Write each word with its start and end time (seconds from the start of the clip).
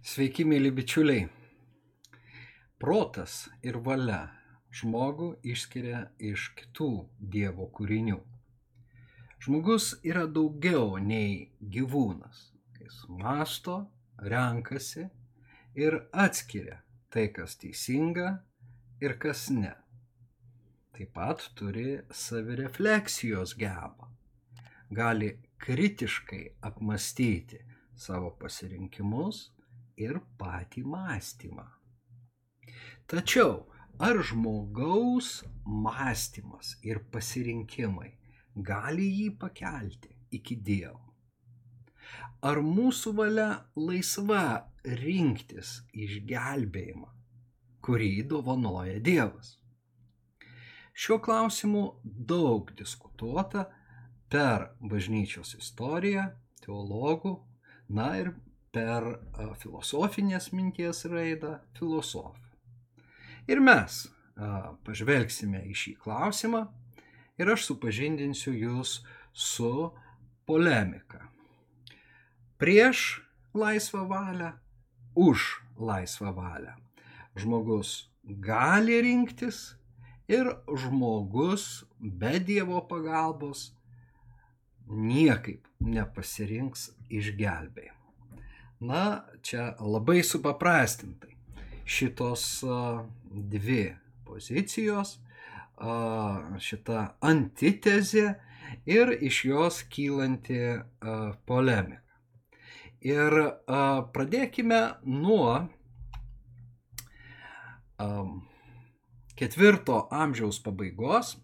Sveiki, 0.00 0.46
mėly 0.48 0.70
bičiuliai. 0.72 1.26
Protas 2.80 3.50
ir 3.60 3.76
valia 3.84 4.30
žmogų 4.72 5.26
išskiria 5.44 6.06
iš 6.16 6.46
kitų 6.56 6.88
Dievo 7.34 7.66
kūrinių. 7.76 8.16
Žmogus 9.44 9.90
yra 10.08 10.24
daugiau 10.24 10.96
nei 11.04 11.50
gyvūnas. 11.60 12.40
Jis 12.80 12.96
masto, 13.20 13.76
renkasi 14.16 15.04
ir 15.76 15.98
atskiria 16.16 16.80
tai, 17.12 17.28
kas 17.36 17.60
teisinga 17.60 18.32
ir 19.04 19.18
kas 19.20 19.50
ne. 19.52 19.76
Taip 20.96 21.12
pat 21.12 21.44
turi 21.52 22.00
savirefleksijos 22.08 23.52
gebą. 23.60 24.08
Gali 24.88 25.34
kritiškai 25.60 26.44
apmastyti 26.64 27.66
savo 27.92 28.38
pasirinkimus 28.40 29.50
ir 30.00 30.20
patį 30.40 30.84
mąstymą. 30.94 31.66
Tačiau 33.10 33.66
ar 33.98 34.22
žmogaus 34.24 35.30
mąstymas 35.66 36.76
ir 36.86 37.02
pasirinkimai 37.12 38.10
gali 38.70 39.08
jį 39.20 39.28
pakelti 39.42 40.14
iki 40.38 40.56
Dievo? 40.56 41.10
Ar 42.40 42.62
mūsų 42.64 43.12
valia 43.18 43.48
laisva 43.76 44.44
rinktis 45.02 45.74
išgelbėjimą, 45.92 47.10
kurį 47.84 48.12
dovanoja 48.30 48.96
Dievas? 49.04 49.58
Šiuo 50.96 51.18
klausimu 51.24 51.82
daug 52.04 52.72
diskutuota 52.76 53.66
per 54.32 54.70
bažnyčios 54.80 55.54
istoriją, 55.58 56.30
teologų, 56.64 57.34
na 57.92 58.08
ir 58.20 58.32
per 58.74 59.06
filosofinės 59.62 60.50
minties 60.54 61.04
raidą 61.10 61.58
filosofą. 61.78 62.38
Ir 63.50 63.60
mes 63.64 64.04
pažvelgsime 64.86 65.64
į 65.70 65.74
šį 65.76 65.94
klausimą 66.04 66.62
ir 67.40 67.50
aš 67.54 67.66
supažindinsiu 67.70 68.52
jūs 68.54 69.00
su 69.32 69.90
polemika. 70.46 71.26
Prieš 72.60 73.22
laisvą 73.56 74.04
valią, 74.08 74.52
už 75.16 75.46
laisvą 75.80 76.32
valią. 76.36 76.76
Žmogus 77.40 78.10
gali 78.22 79.00
rinktis 79.02 79.76
ir 80.28 80.50
žmogus 80.68 81.84
be 82.00 82.38
Dievo 82.38 82.82
pagalbos 82.90 83.70
niekaip 84.90 85.66
nepasirinks 85.80 86.90
išgelbėjimo. 87.08 87.99
Na, 88.80 89.24
čia 89.44 89.74
labai 89.80 90.22
supaprastintai. 90.24 91.34
Šitos 91.84 92.62
dvi 93.30 93.82
pozicijos, 94.24 95.18
šita 96.64 97.02
antitezė 97.20 98.24
ir 98.88 99.12
iš 99.20 99.40
jos 99.44 99.80
kylanti 99.92 100.60
polemika. 101.44 102.16
Ir 103.04 103.36
pradėkime 104.14 104.80
nuo 105.04 105.68
ketvirto 109.36 109.98
amžiaus 110.12 110.60
pabaigos, 110.64 111.34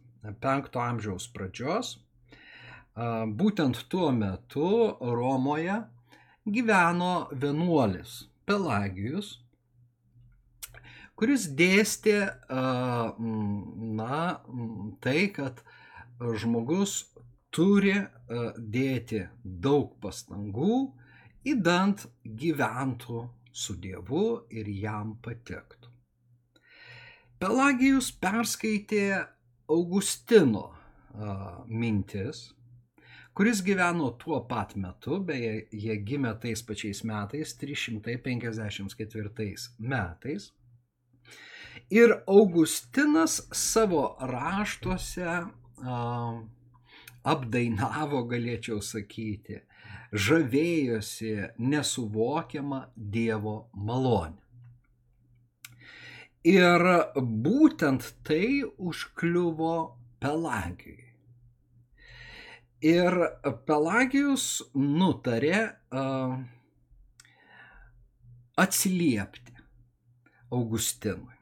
penkto 0.41 0.81
amžiaus 0.85 1.29
pradžios. 1.33 1.99
Būtent 2.97 3.83
tuo 3.93 4.09
metu 4.13 4.71
Romoje 5.01 5.83
gyveno 6.47 7.27
vienuolis 7.35 8.23
Pelagijus, 8.47 9.33
kuris 11.19 11.49
dėstė, 11.59 12.19
na, 13.99 14.19
tai, 15.03 15.21
kad 15.35 15.63
žmogus 16.39 17.01
turi 17.51 17.97
dėti 18.77 19.25
daug 19.43 19.97
pastangų, 20.03 20.79
įdant 21.47 22.07
gyventų 22.23 23.25
su 23.57 23.77
Dievu 23.81 24.27
ir 24.53 24.69
jam 24.71 25.17
patektų. 25.25 25.91
Pelagijus 27.41 28.13
perskaitė 28.21 29.25
Augustino 29.73 30.69
mintis 31.67 32.53
kuris 33.37 33.61
gyveno 33.65 34.11
tuo 34.17 34.39
pat 34.49 34.71
metu, 34.81 35.19
beje, 35.29 35.67
jie 35.73 35.97
gimė 36.09 36.31
tais 36.41 36.63
pačiais 36.65 37.03
metais, 37.05 37.53
354 37.61 39.67
metais. 39.93 40.47
Ir 41.93 42.15
Augustinas 42.27 43.43
savo 43.53 44.17
raštuose 44.33 45.29
a, 45.29 45.45
apdainavo, 47.29 48.25
galėčiau 48.33 48.81
sakyti, 48.81 49.61
žavėjosi 50.17 51.37
nesuvokiamą 51.61 52.87
Dievo 52.97 53.69
malonę. 53.77 54.41
Ir 56.47 56.81
būtent 57.21 58.15
tai 58.25 58.63
užkliuvo 58.65 59.99
Pelagijui. 60.23 61.06
Ir 62.85 63.15
Pelagijus 63.67 64.61
nutarė 64.77 65.63
uh, 65.97 66.37
atsiliepti 68.61 69.55
Augustinui. 70.53 71.33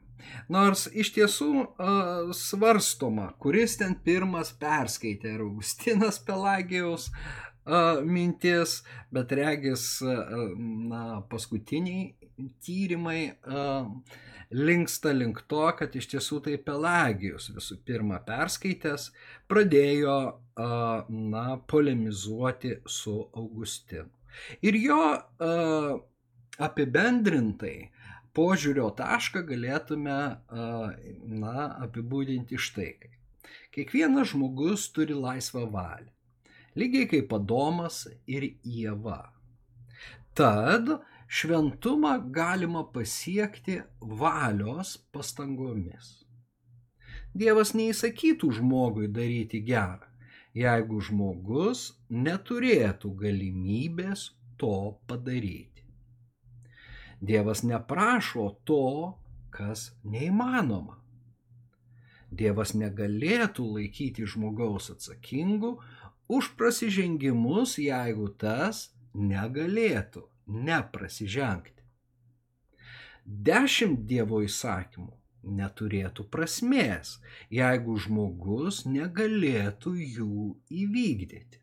Nors 0.49 0.85
iš 0.91 1.11
tiesų 1.15 1.49
uh, 1.59 2.31
svarstoma, 2.35 3.29
kuris 3.41 3.75
ten 3.81 3.97
pirmas 4.05 4.53
perskaitė, 4.59 5.35
ar 5.35 5.43
Augustinas 5.45 6.21
Pelagijaus 6.23 7.09
uh, 7.11 8.01
mintis, 8.05 8.79
bet 9.13 9.35
regis, 9.35 9.87
uh, 10.05 10.55
na, 10.89 11.21
paskutiniai 11.29 12.15
tyrimai 12.63 13.19
uh, 13.43 13.91
linksta 14.51 15.13
link 15.15 15.41
to, 15.49 15.63
kad 15.77 15.95
iš 15.95 16.09
tiesų 16.13 16.41
tai 16.45 16.57
Pelagijus 16.61 17.49
visų 17.55 17.79
pirma 17.87 18.19
perskaitęs 18.25 19.09
pradėjo, 19.49 20.17
na, 20.55 21.45
polemizuoti 21.67 22.77
su 22.87 23.15
Augustinu. 23.33 24.09
Ir 24.63 24.77
jo 24.79 25.01
apibendrintai 26.67 27.75
požiūrio 28.35 28.89
tašką 28.95 29.45
galėtume, 29.47 30.19
na, 31.43 31.67
apibūdinti 31.87 32.59
štai 32.59 32.91
kaip. 32.99 33.11
Kiekvienas 33.75 34.31
žmogus 34.31 34.89
turi 34.95 35.15
laisvą 35.15 35.65
valią, 35.71 36.11
lygiai 36.79 37.07
kaip 37.11 37.33
Adomas 37.35 38.05
ir 38.27 38.47
Jėva. 38.63 39.21
Tad 40.35 40.89
šventumą 41.35 42.31
galima 42.31 42.83
pasiekti 42.95 43.81
valios 43.99 44.91
pastangomis. 45.11 46.11
Dievas 47.35 47.73
neįsakytų 47.75 48.51
žmogui 48.59 49.09
daryti 49.11 49.59
gerą, 49.67 50.07
jeigu 50.55 51.01
žmogus 51.03 51.81
neturėtų 52.25 53.11
galimybės 53.19 54.29
to 54.61 54.77
padaryti. 55.09 55.83
Dievas 57.19 57.65
neprašo 57.67 58.45
to, 58.69 58.85
kas 59.51 59.89
neįmanoma. 60.13 60.95
Dievas 62.31 62.71
negalėtų 62.79 63.65
laikyti 63.73 64.23
žmogaus 64.35 64.87
atsakingu 64.95 65.73
už 66.31 66.53
prasižengimus, 66.55 67.75
jeigu 67.83 68.29
tas 68.39 68.85
negalėtų 69.33 70.23
neprasižengti. 70.47 71.83
Dešimt 73.25 74.05
Dievo 74.05 74.41
įsakymų 74.45 75.13
neturėtų 75.59 76.25
prasmės, 76.33 77.19
jeigu 77.53 77.97
žmogus 78.01 78.83
negalėtų 78.85 79.95
jų 79.97 80.37
įvykdyti. 80.69 81.61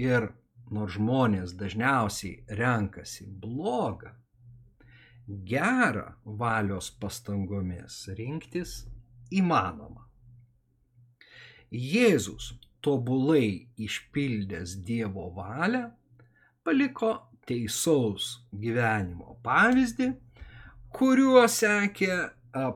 Ir 0.00 0.30
nors 0.72 0.96
žmonės 0.96 1.54
dažniausiai 1.56 2.44
renkasi 2.58 3.26
blogą, 3.26 4.12
gerą 5.26 6.12
valios 6.24 6.90
pastangomis 7.00 8.04
rinktis 8.18 8.82
įmanoma. 9.32 10.04
Jėzus 11.72 12.52
tobulai 12.84 13.72
išpildęs 13.82 14.76
Dievo 14.86 15.30
valią 15.34 15.88
paliko 16.66 17.14
teisaus 17.46 18.42
gyvenimo 18.50 19.38
pavyzdį, 19.46 20.10
kuriuo 20.96 21.46
sekė 21.48 22.12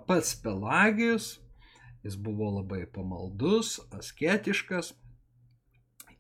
pats 0.07 0.35
Pelagijus. 0.45 1.37
Jis 2.01 2.15
buvo 2.17 2.47
labai 2.55 2.87
pamaldus, 2.89 3.75
asketiškas. 3.93 4.95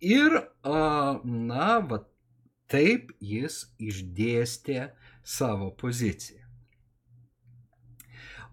Ir, 0.04 0.34
na, 0.66 1.68
va, 1.88 2.02
Taip 2.70 3.08
jis 3.18 3.64
išdėstė 3.82 4.90
savo 5.26 5.72
poziciją. 5.80 6.44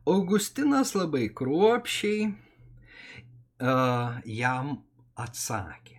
Augustinas 0.10 0.96
labai 0.98 1.28
kruopšiai 1.38 2.32
jam 4.40 4.72
atsakė. 5.26 5.97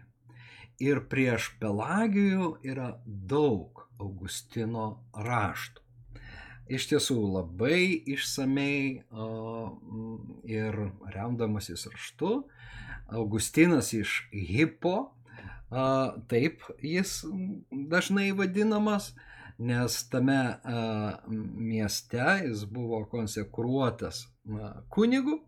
Ir 0.79 1.03
prieš 1.11 1.51
Pelagijų 1.59 2.53
yra 2.63 2.93
daug 3.05 3.85
Augustino 3.99 5.03
raštų. 5.13 5.83
Iš 6.69 6.85
tiesų 6.91 7.17
labai 7.33 7.97
išsamei 8.13 9.01
uh, 9.09 9.71
ir 10.47 10.77
remdamasis 11.15 11.87
raštu, 11.89 12.45
Augustinas 13.09 13.95
iš 13.97 14.29
Hipo, 14.33 15.15
taip 16.29 16.63
jis 16.85 17.25
dažnai 17.71 18.33
vadinamas, 18.37 19.15
nes 19.59 19.97
tame 20.13 20.61
mieste 21.29 22.27
jis 22.45 22.65
buvo 22.65 23.03
konsekruotas 23.11 24.27
kunigu 24.89 25.41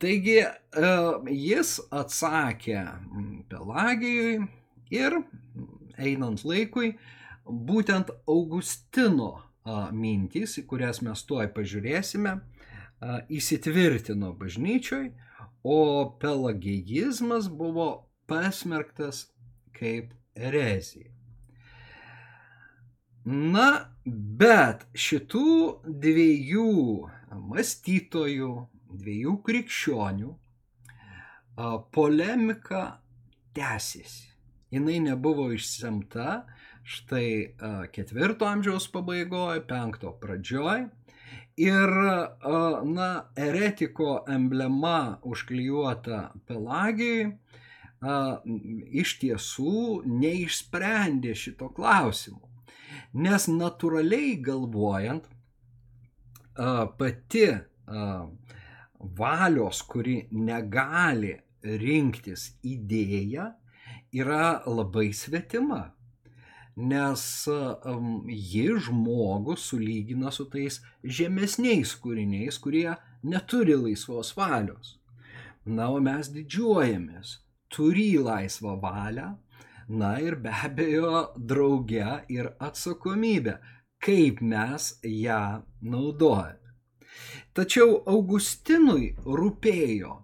Taigi 0.00 0.38
e, 0.40 0.48
jis 1.36 1.76
atsakė 1.92 2.84
Pelagijui 3.50 4.46
ir 4.94 5.20
einant 6.00 6.44
laikui, 6.48 6.94
būtent 7.44 8.12
Augustino 8.30 9.32
mintys, 9.92 10.56
į 10.58 10.64
kurias 10.70 11.02
mes 11.04 11.22
tuoj 11.28 11.50
pažiūrėsime, 11.54 12.38
įsitvirtino 13.32 14.32
bažnyčioj, 14.40 15.10
o 15.64 15.78
pelagijizmas 16.20 17.48
buvo 17.52 17.88
pasmerktas 18.28 19.26
kaip 19.76 20.12
erezija. 20.34 21.10
Na, 23.24 23.92
bet 24.04 24.86
šitų 24.96 25.50
dviejų 25.84 26.70
mąstytojų, 27.36 28.52
dviejų 28.92 29.36
krikščionių 29.46 30.30
polemika 31.92 32.82
tęsiasi. 33.56 34.28
Jis 34.70 35.00
nebuvo 35.02 35.50
išsemta 35.52 36.44
štai 36.86 37.56
ketvirto 37.92 38.46
amžiaus 38.46 38.86
pabaigoje, 38.92 39.64
penkto 39.66 40.14
pradžioje. 40.22 40.88
Ir, 41.60 41.90
na, 42.86 43.08
eretiko 43.36 44.24
emblema 44.30 45.18
užklijuota 45.26 46.30
Pelagijai 46.48 47.34
iš 49.02 49.18
tiesų 49.20 50.06
neišsprendė 50.08 51.34
šito 51.36 51.68
klausimo. 51.76 52.46
Nes 53.12 53.48
natūraliai 53.50 54.38
galvojant, 54.40 55.26
pati 56.56 57.44
valios, 59.00 59.82
kuri 59.82 60.26
negali 60.32 61.34
rinktis 61.62 62.54
idėją, 62.64 63.50
yra 64.12 64.60
labai 64.66 65.10
svetima. 65.16 65.90
Nes 66.80 67.22
um, 67.50 68.22
ji 68.30 68.68
žmogų 68.86 69.56
sulygina 69.58 70.30
su 70.32 70.46
tais 70.48 70.78
žemesniais 71.04 71.92
kūriniais, 72.00 72.56
kurie 72.62 72.94
neturi 73.26 73.76
laisvos 73.76 74.32
valios. 74.36 74.96
Na, 75.66 75.90
o 75.92 76.00
mes 76.00 76.30
didžiuojamės, 76.32 77.34
turi 77.68 78.14
laisvą 78.22 78.78
valią, 78.80 79.34
na 79.90 80.14
ir 80.22 80.38
be 80.40 80.54
abejo 80.64 81.26
drauge 81.36 82.22
ir 82.32 82.52
atsakomybę, 82.62 83.58
kaip 84.00 84.40
mes 84.40 84.94
ją 85.04 85.60
naudojame. 85.82 86.59
Tačiau 87.56 88.00
Augustinui 88.08 89.14
rūpėjo 89.24 90.16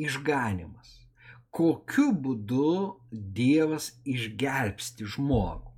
išganimas. 0.00 0.90
Kokiu 1.54 2.10
būdu 2.18 2.70
Dievas 3.10 3.92
išgelbsti 4.08 5.06
žmogų. 5.14 5.70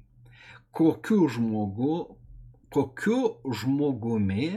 Kokiu 0.77 1.27
žmogu, 1.33 1.97
kokiu 2.73 3.37
žmogumi 3.45 4.49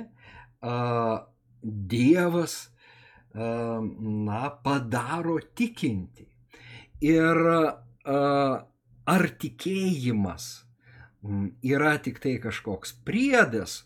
a, 0.62 1.26
Dievas 1.64 2.56
a, 3.34 3.80
na, 3.82 4.48
padaro 4.64 5.40
tikinti. 5.56 6.30
Ir 7.04 7.44
a, 7.50 7.60
ar 9.10 9.30
tikėjimas 9.42 10.50
yra 11.66 11.98
tik 12.00 12.20
tai 12.24 12.38
kažkoks 12.40 12.94
priedas, 13.04 13.84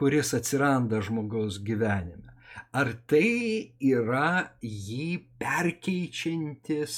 kuris 0.00 0.32
atsiranda 0.32 1.02
žmogaus 1.04 1.58
gyvenime. 1.60 2.32
Ar 2.72 2.88
tai 3.10 3.74
yra 3.84 4.56
jį 4.64 5.08
perkeičiantis 5.42 6.94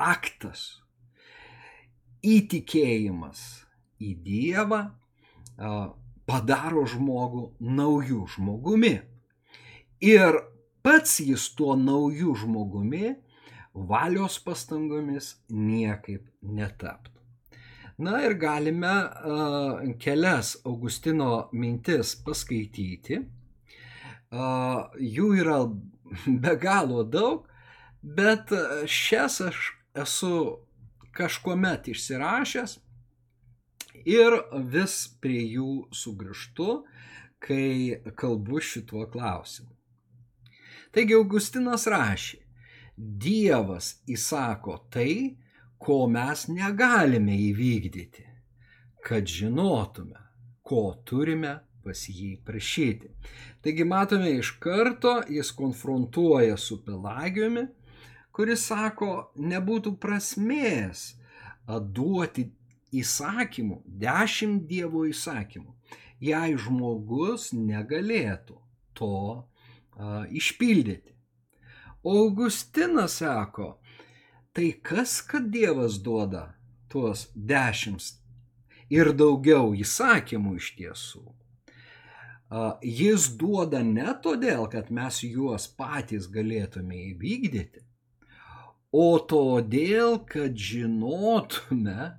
aktas, 0.00 0.62
įtikėjimas 2.24 3.42
į 4.00 4.14
Dievą 4.24 4.80
padaro 6.30 6.86
žmogų 6.88 7.44
naujų 7.60 8.24
žmogumi. 8.38 8.94
Ir 10.00 10.40
pats 10.80 11.18
jis 11.20 11.50
tuo 11.58 11.76
naujų 11.76 12.38
žmogumi 12.46 13.16
valios 13.74 14.40
pastangomis 14.40 15.34
niekaip 15.52 16.24
netaptų. 16.40 17.19
Na 18.00 18.22
ir 18.24 18.34
galime 18.40 18.94
uh, 19.04 19.82
kelias 20.00 20.54
Augustino 20.64 21.50
mintis 21.52 22.14
paskaityti. 22.24 23.20
Uh, 24.30 24.86
jų 24.96 25.28
yra 25.42 25.58
be 26.44 26.54
galo 26.62 27.04
daug, 27.04 27.48
bet 28.00 28.52
šias 28.88 29.40
aš 29.50 29.64
esu 30.00 30.34
kažkuomet 31.12 31.90
išsirašęs 31.92 32.78
ir 34.08 34.36
vis 34.72 34.96
prie 35.20 35.42
jų 35.56 35.72
sugrįžtu, 35.92 36.84
kai 37.40 38.00
kalbu 38.16 38.60
šituo 38.60 39.06
klausimu. 39.12 39.72
Taigi 40.90 41.16
Augustinas 41.16 41.86
rašė, 41.90 42.40
Dievas 43.00 43.94
įsako 44.10 44.76
tai, 44.92 45.36
ko 45.80 46.04
mes 46.12 46.44
negalime 46.52 47.34
įvykdyti, 47.48 48.26
kad 49.04 49.26
žinotume, 49.26 50.20
ko 50.62 50.82
turime 51.08 51.56
pas 51.80 52.02
jį 52.08 52.34
prašyti. 52.44 53.08
Taigi 53.64 53.86
matome 53.88 54.34
iš 54.36 54.52
karto, 54.60 55.20
jis 55.28 55.52
konfrontuoja 55.56 56.58
su 56.60 56.82
Pelagijumi, 56.84 57.64
kuris 58.36 58.66
sako, 58.68 59.30
nebūtų 59.40 59.96
prasmės 60.00 61.14
duoti 61.66 62.50
įsakymų, 63.00 63.80
dešimt 64.02 64.66
Dievo 64.68 65.06
įsakymų, 65.08 65.72
jei 66.20 66.56
žmogus 66.58 67.50
negalėtų 67.56 68.58
to 68.98 69.14
a, 69.40 70.24
išpildyti. 70.28 71.14
Augustinas 72.04 73.20
sako, 73.20 73.78
Tai 74.52 74.72
kas, 74.82 75.20
kad 75.22 75.50
Dievas 75.54 76.00
duoda 76.02 76.54
tuos 76.90 77.28
dešimt 77.34 78.16
ir 78.90 79.12
daugiau 79.14 79.70
įsakymų 79.78 80.56
iš 80.58 80.70
tiesų? 80.78 81.22
Jis 82.82 83.28
duoda 83.38 83.84
ne 83.86 84.10
todėl, 84.24 84.64
kad 84.72 84.90
mes 84.90 85.20
juos 85.22 85.68
patys 85.78 86.26
galėtume 86.34 86.98
įvykdyti, 87.12 87.84
o 88.90 89.22
todėl, 89.22 90.18
kad 90.26 90.58
žinotume, 90.58 92.10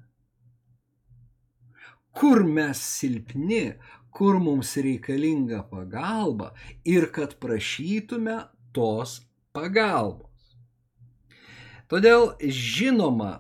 kur 2.16 2.46
mes 2.48 2.80
silpni, 2.80 3.76
kur 4.16 4.40
mums 4.40 4.78
reikalinga 4.80 5.66
pagalba 5.68 6.54
ir 6.88 7.12
kad 7.12 7.36
prašytume 7.44 8.40
tos 8.72 9.20
pagalbos. 9.52 10.31
Todėl 11.92 12.30
žinoma, 12.40 13.32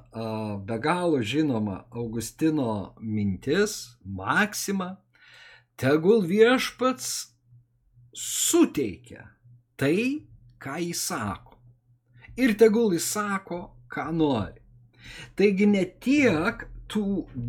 be 0.67 0.75
galo 0.83 1.21
žinoma 1.23 1.85
Augustino 1.95 2.97
mintis, 2.99 3.95
maksima, 4.03 4.97
tegul 5.79 6.25
viešpats 6.27 7.13
suteikia 8.11 9.29
tai, 9.79 10.27
ką 10.59 10.75
jis 10.83 11.05
sako. 11.13 11.55
Ir 12.35 12.57
tegul 12.59 12.91
jis 12.97 13.07
sako, 13.13 13.61
ką 13.87 14.09
nori. 14.19 14.59
Taigi 15.39 15.69
ne 15.71 15.85
tiek 16.03 16.67
tų 16.91 17.05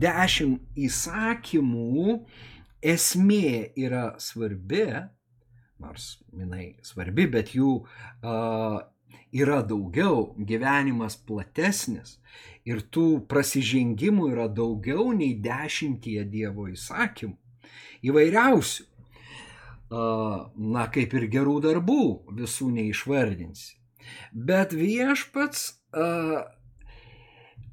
dešimt 0.06 0.78
įsakymų 0.86 2.14
esmė 2.94 3.74
yra 3.74 4.12
svarbi, 4.22 4.86
nors 5.82 6.12
jinai 6.30 6.76
svarbi, 6.86 7.26
bet 7.26 7.56
jų 7.58 7.74
uh, 7.82 8.78
yra 9.32 9.62
daugiau, 9.64 10.34
gyvenimas 10.36 11.16
platesnis 11.16 12.18
ir 12.68 12.82
tų 12.92 13.24
prasižengimų 13.30 14.30
yra 14.34 14.48
daugiau 14.48 15.10
nei 15.16 15.34
dešimtie 15.40 16.22
Dievo 16.28 16.68
įsakymų. 16.70 17.36
Įvairiausių. 18.06 18.88
Na, 19.92 20.86
kaip 20.92 21.14
ir 21.18 21.28
gerų 21.32 21.58
darbų, 21.64 22.02
visų 22.38 22.70
neišvardinsi. 22.78 23.74
Bet 24.32 24.72
viešpats 24.72 25.66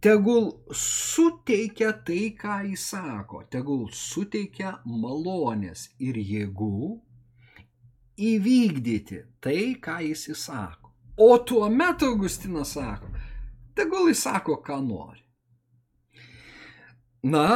tegul 0.04 0.50
suteikia 0.72 1.94
tai, 2.08 2.36
ką 2.40 2.58
jis 2.70 2.84
sako, 2.92 3.44
tegul 3.52 3.88
suteikia 3.96 4.78
malonės 4.86 5.90
ir 6.00 6.20
jėgų 6.20 7.00
įvykdyti 8.20 9.24
tai, 9.44 9.60
ką 9.80 10.00
jis 10.10 10.28
įsako. 10.36 10.79
O 11.22 11.38
tuo 11.44 11.70
metu 11.70 12.06
Augustinas 12.06 12.74
sako, 12.78 13.10
tegul 13.76 14.08
jis 14.08 14.22
sako, 14.24 14.62
ką 14.64 14.78
nori. 14.86 15.26
Na, 17.28 17.48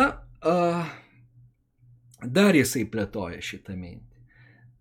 uh, 0.43 0.89
dar 2.20 2.58
jisai 2.60 2.84
plėtoja 2.91 3.39
šitą 3.39 3.77
mintį. 3.79 4.20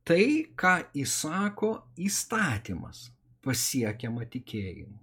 Tai, 0.03 0.25
ką 0.59 0.75
įsako 0.99 1.71
įstatymas, 2.03 3.05
pasiekiama 3.47 4.27
tikėjimu. 4.35 4.99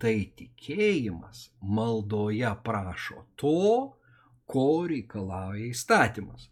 Tai 0.00 0.16
tikėjimas 0.40 1.44
maldoje 1.60 2.56
prašo 2.64 3.26
to, 3.36 3.92
ko 4.48 4.66
reikalauja 4.88 5.68
įstatymas. 5.68 6.48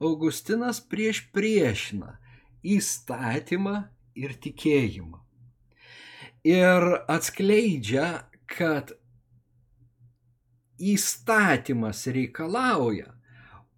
Augustinas 0.00 0.80
prieš 0.80 1.26
priešina 1.36 2.16
įstatymą 2.64 3.82
ir 4.16 4.32
tikėjimą. 4.40 5.27
Ir 6.46 6.84
atskleidžia, 7.10 8.28
kad 8.46 8.92
įstatymas 10.78 12.04
reikalauja, 12.14 13.14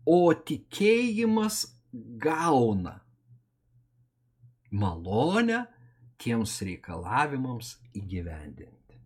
o 0.05 0.33
tikėjimas 0.35 1.63
gauna 2.21 3.01
malonę 4.71 5.65
tiems 6.21 6.59
reikalavimams 6.63 7.73
įgyvendinti. 7.97 9.01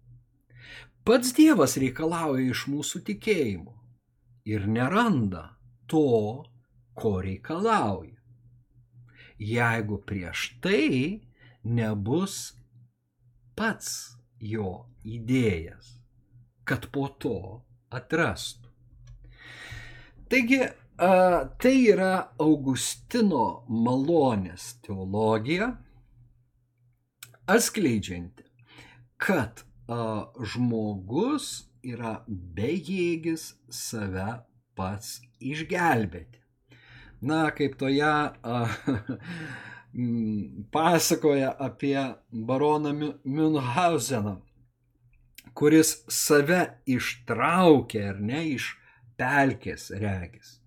Pats 1.04 1.32
Dievas 1.36 1.78
reikalauja 1.80 2.50
iš 2.50 2.66
mūsų 2.72 3.04
tikėjimo 3.06 3.76
ir 4.50 4.66
neranda 4.68 5.46
to, 5.88 6.44
ko 6.94 7.14
reikalauja 7.24 8.14
jeigu 9.38 9.98
prieš 10.06 10.54
tai 10.60 11.20
nebus 11.64 12.54
pats 13.56 14.16
jo 14.40 14.86
įdėjęs, 15.04 15.90
kad 16.68 16.88
po 16.94 17.08
to 17.22 17.36
atrastų. 17.94 18.70
Taigi, 20.32 20.60
tai 20.96 21.74
yra 21.92 22.12
Augustino 22.42 23.64
malonės 23.68 24.74
teologija, 24.84 25.70
atskleidžianti, 27.50 28.46
kad 29.20 29.64
žmogus 30.54 31.50
yra 31.84 32.16
bejėgis 32.28 33.50
save 33.68 34.30
pats 34.74 35.20
išgelbėti 35.38 36.44
na, 37.24 37.50
kaip 37.56 37.76
toje 37.80 38.12
pasakoja 40.70 41.54
apie 41.58 42.14
baroną 42.32 42.92
Münchhauseną, 43.24 44.40
kuris 45.54 45.94
save 46.10 46.60
ištraukė 46.90 48.02
ar 48.10 48.20
ne 48.20 48.42
iš 48.56 48.72
pelkės 49.20 49.90
regis. 50.02 50.58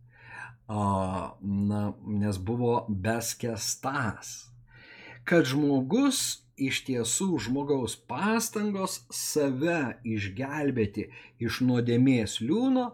Na, 0.67 1.81
nes 2.23 2.39
buvo 2.39 2.85
beskestas. 2.89 4.51
Kad 5.27 5.47
žmogus 5.47 6.47
iš 6.57 6.81
tiesų 6.87 7.37
žmogaus 7.47 7.97
pastangos 8.09 9.01
save 9.13 9.97
išgelbėti 10.07 11.09
iš 11.43 11.61
nuodėmės 11.67 12.39
liūno 12.41 12.89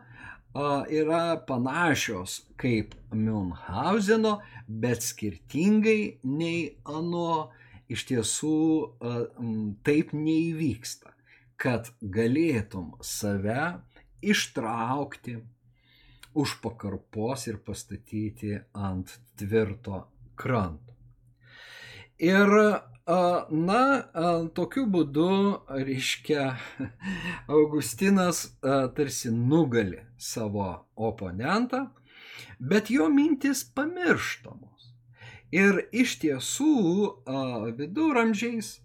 yra 0.53 1.45
panašios 1.47 2.41
kaip 2.57 2.93
Münchauseno, 3.11 4.39
bet 4.67 5.01
skirtingai 5.01 6.19
nei 6.23 6.75
ano 6.85 7.51
iš 7.89 8.05
tiesų 8.09 8.59
taip 9.83 10.13
neįvyksta, 10.13 11.13
kad 11.57 11.89
galėtum 12.01 12.93
save 13.01 13.81
ištraukti 14.21 15.37
už 16.33 16.57
pakarpos 16.61 17.47
ir 17.47 17.59
pastatyti 17.65 18.55
ant 18.73 19.11
tvirto 19.37 20.05
kranto. 20.35 20.93
Ir 22.17 22.49
Na, 23.05 23.79
tokiu 24.55 24.85
būdu, 24.87 25.31
reiškia, 25.67 26.43
Augustinas 27.51 28.45
tarsi 28.95 29.31
nugali 29.31 29.99
savo 30.15 30.87
oponentą, 30.95 31.89
bet 32.59 32.89
jo 32.89 33.09
mintis 33.11 33.65
pamirštamos. 33.75 34.93
Ir 35.51 35.83
iš 35.91 36.15
tiesų 36.23 36.77
viduramžiais, 37.75 38.79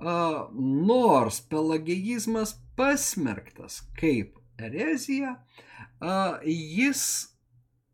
nors 0.00 1.44
pelagėjizmas 1.52 2.56
pasmerktas 2.80 3.82
kaip 4.00 4.40
erezija, 4.56 5.36
jis 6.48 7.04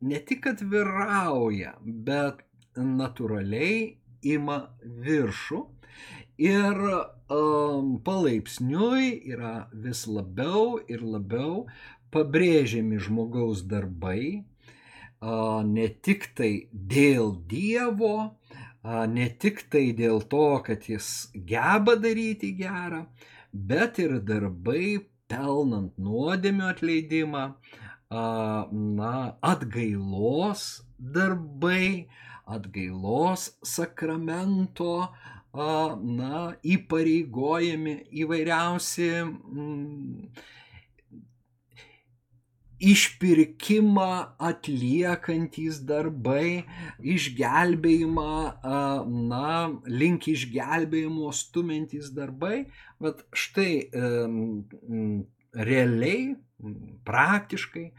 ne 0.01 0.23
tik 0.23 0.47
kad 0.47 0.63
vyrauja, 0.63 1.75
bet 1.83 2.47
natūraliai 2.79 3.97
ima 4.35 4.59
viršų 4.83 5.63
ir 6.43 6.83
um, 6.87 7.97
palaipsniui 8.05 9.09
yra 9.33 9.69
vis 9.73 10.05
labiau 10.07 10.77
ir 10.89 11.03
labiau 11.03 11.65
pabrėžiami 12.13 13.01
žmogaus 13.03 13.65
darbai, 13.69 14.45
uh, 15.21 15.63
ne 15.65 15.89
tik 15.89 16.31
tai 16.37 16.53
dėl 16.73 17.35
Dievo, 17.49 18.15
uh, 18.27 19.07
ne 19.09 19.29
tik 19.43 19.67
tai 19.73 19.91
dėl 19.97 20.23
to, 20.31 20.47
kad 20.67 20.87
jis 20.89 21.33
geba 21.35 21.97
daryti 21.99 22.53
gerą, 22.61 23.07
bet 23.53 23.99
ir 23.99 24.21
darbai 24.21 25.01
pelnant 25.27 25.97
nuodėmio 25.99 26.71
atleidimą, 26.71 27.47
na, 28.11 29.15
atgailos 29.43 30.85
darbai, 30.99 32.07
atgailos 32.47 33.51
sakramento, 33.67 35.09
na, 35.57 36.43
įpareigojami 36.61 37.97
įvairiausi 38.23 39.09
mm, 39.25 40.29
išpirkimą 42.77 44.11
atliekantys 44.51 45.81
darbai, 45.89 46.67
išgelbėjimą, 47.01 48.35
na, 49.33 49.49
link 49.89 50.29
išgelbėjimo 50.29 51.33
stumiantys 51.33 52.13
darbai, 52.13 52.67
bet 53.01 53.25
štai 53.33 53.89
realiai, 55.57 56.37
praktiškai 57.09 57.91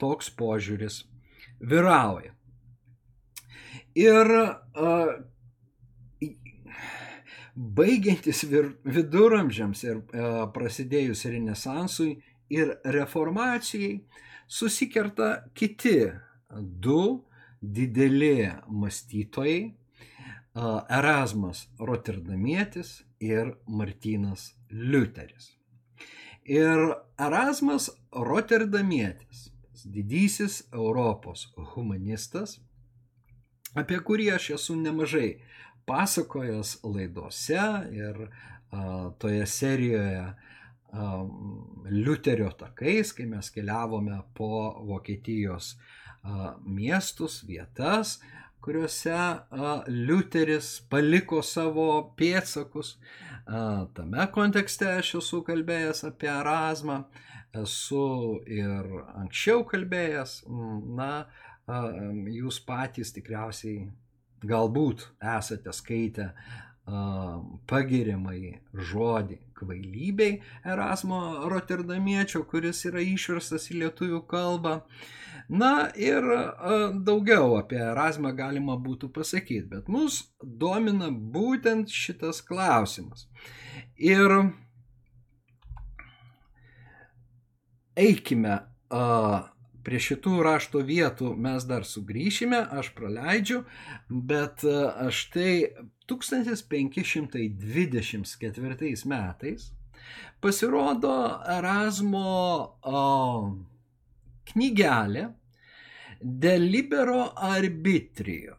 toks 0.00 0.28
požiūris 0.36 1.04
vyrauja. 1.60 2.35
Ir 3.96 4.30
baigiantis 7.56 8.44
viduramžiams 8.84 9.84
ir 9.86 10.02
prasidėjus 10.54 11.24
Renesansui 11.32 12.16
ir 12.52 12.76
reformacijai, 12.84 13.96
susikerta 14.46 15.30
kiti 15.54 16.12
du 16.52 17.24
dideli 17.60 18.50
mąstytojai 18.68 19.74
Erasmas 20.56 21.66
Rotterdamietis 21.78 23.02
ir 23.20 23.56
Martinas 23.66 24.52
Liuteris. 24.70 25.50
Ir 26.46 26.94
Erasmas 27.18 27.90
Rotterdamietis, 28.12 29.50
didysis 29.84 30.62
Europos 30.72 31.48
humanistas, 31.74 32.60
apie 33.76 34.00
kurį 34.08 34.30
aš 34.36 34.50
esu 34.58 34.76
nemažai 34.80 35.36
pasakojęs 35.86 36.78
laidose 36.84 37.66
ir 37.94 38.22
a, 38.26 39.10
toje 39.18 39.46
serijoje 39.46 40.24
a, 40.26 40.34
Liuterio 41.90 42.50
takais, 42.58 43.12
kai 43.14 43.28
mes 43.30 43.50
keliavome 43.54 44.18
po 44.34 44.72
Vokietijos 44.88 45.74
a, 45.76 46.56
miestus, 46.64 47.42
vietas, 47.46 48.18
kuriuose 48.66 49.14
Liuteris 49.86 50.72
paliko 50.90 51.38
savo 51.46 51.86
pėtsakus. 52.18 52.96
Tame 53.94 54.26
kontekste 54.34 54.88
aš 54.96 55.12
esu 55.20 55.38
kalbėjęs 55.46 56.02
apie 56.08 56.32
Erasmą, 56.32 56.96
esu 57.62 58.06
ir 58.50 58.88
anksčiau 59.20 59.62
kalbėjęs, 59.70 60.40
na, 60.98 61.10
jūs 61.66 62.60
patys 62.62 63.10
tikriausiai 63.16 63.88
galbūt 64.46 65.08
esate 65.36 65.72
skaitę 65.74 66.30
pagirimai 67.66 68.60
žodį 68.70 69.40
kvailybei 69.56 70.36
Erasmo 70.62 71.48
Rotterdamiečio, 71.50 72.44
kuris 72.46 72.84
yra 72.86 73.02
išverstas 73.02 73.66
į 73.72 73.80
lietuvių 73.80 74.20
kalbą. 74.30 74.76
Na 75.48 75.88
ir 75.98 76.22
daugiau 77.06 77.56
apie 77.58 77.80
Erasmą 77.82 78.30
galima 78.38 78.76
būtų 78.78 79.10
pasakyti, 79.14 79.66
bet 79.72 79.90
mus 79.90 80.20
domina 80.42 81.10
būtent 81.10 81.90
šitas 81.90 82.38
klausimas. 82.46 83.26
Ir 83.98 84.36
eikime 87.96 88.60
prie 89.86 90.00
šitų 90.02 90.42
rašto 90.42 90.82
vietų 90.82 91.38
mes 91.38 91.62
dar 91.70 91.86
sugrįšime, 91.86 92.58
aš 92.80 92.90
praleidžiu, 92.98 93.62
bet 94.10 94.66
štai 95.14 95.70
1524 96.10 99.06
metais 99.12 99.70
pasirodo 100.42 101.14
Erasmo 101.56 102.30
knygelė 104.50 105.24
Delibero 106.20 107.32
arbitrio 107.36 108.56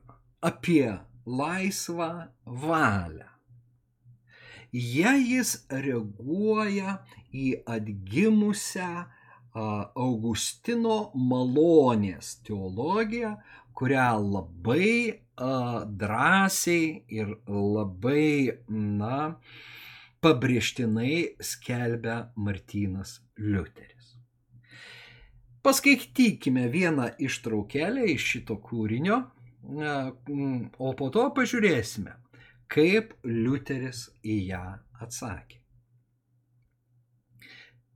apie 0.47 0.99
laisvą 1.25 2.27
valią. 2.45 3.27
Jie 4.71 5.13
jis 5.25 5.65
reaguoja 5.71 6.99
į 7.33 7.63
atgimusią 7.65 9.05
Augustino 9.57 10.97
malonės 11.15 12.35
teologiją, 12.47 13.35
kurią 13.77 14.09
labai 14.23 15.21
drąsiai 16.01 17.03
ir 17.13 17.35
labai, 17.47 18.57
na, 18.69 19.37
pabrėžtinai 20.21 21.37
skelbia 21.45 22.17
Martynas 22.35 23.19
Liuteris. 23.37 24.15
Paskaitykime 25.61 26.65
vieną 26.73 27.11
ištraukėlę 27.21 28.07
iš 28.13 28.25
šito 28.33 28.57
kūrinio, 28.63 29.19
o 29.67 30.91
po 30.97 31.09
to 31.13 31.27
pažiūrėsime, 31.37 32.15
kaip 32.71 33.13
Liuteris 33.27 34.07
į 34.23 34.37
ją 34.53 34.65
atsakė. 35.03 35.59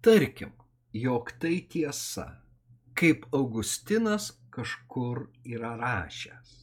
Tarkim, 0.02 0.52
jog 0.94 1.32
tai 1.40 1.62
tiesa, 1.70 2.28
kaip 2.98 3.26
Augustinas 3.32 4.32
kažkur 4.52 5.30
yra 5.48 5.76
rašęs. 5.80 6.58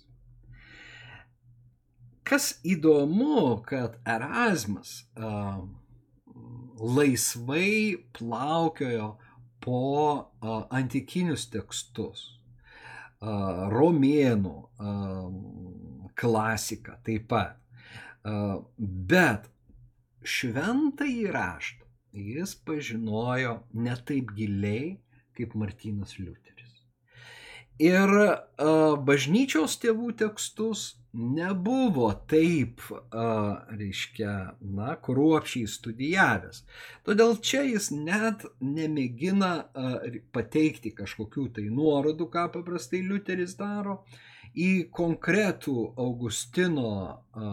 Kas 2.28 2.58
įdomu, 2.60 3.62
kad 3.64 3.96
Erasmas 4.04 5.08
uh, 5.16 5.64
laisvai 6.80 7.96
plaukiojo 8.12 9.16
po 9.64 9.80
antikinius 10.70 11.48
tekstus, 11.52 12.26
romėnų 13.74 14.54
klasiką 16.18 16.98
taip 17.06 17.26
pat. 17.32 17.56
Bet 18.78 19.48
šventąjį 20.22 21.26
raštą 21.34 21.87
jis 22.18 22.54
pažinojo 22.68 23.58
ne 23.74 23.96
taip 24.10 24.34
giliai 24.36 24.98
kaip 25.38 25.54
Martynas 25.54 26.18
Liuteris. 26.18 26.74
Ir 27.78 28.10
bažnyčios 29.06 29.76
tėvų 29.78 30.10
tekstus 30.18 30.98
nebuvo 31.18 32.10
taip, 32.28 32.82
a, 33.10 33.64
reiškia, 33.70 34.32
na, 34.60 34.94
kruopšiai 35.02 35.68
studijavęs. 35.70 36.62
Todėl 37.06 37.36
čia 37.42 37.62
jis 37.66 37.90
net 37.94 38.44
nemėgina 38.60 39.52
a, 39.62 39.92
pateikti 40.34 40.92
kažkokių 40.94 41.46
tai 41.58 41.68
nuorodų, 41.72 42.28
ką 42.34 42.48
paprastai 42.58 43.00
Liuteris 43.06 43.56
daro, 43.58 44.02
į 44.54 44.88
konkretų 44.94 45.76
Augustino 45.96 46.90
a, 47.06 47.52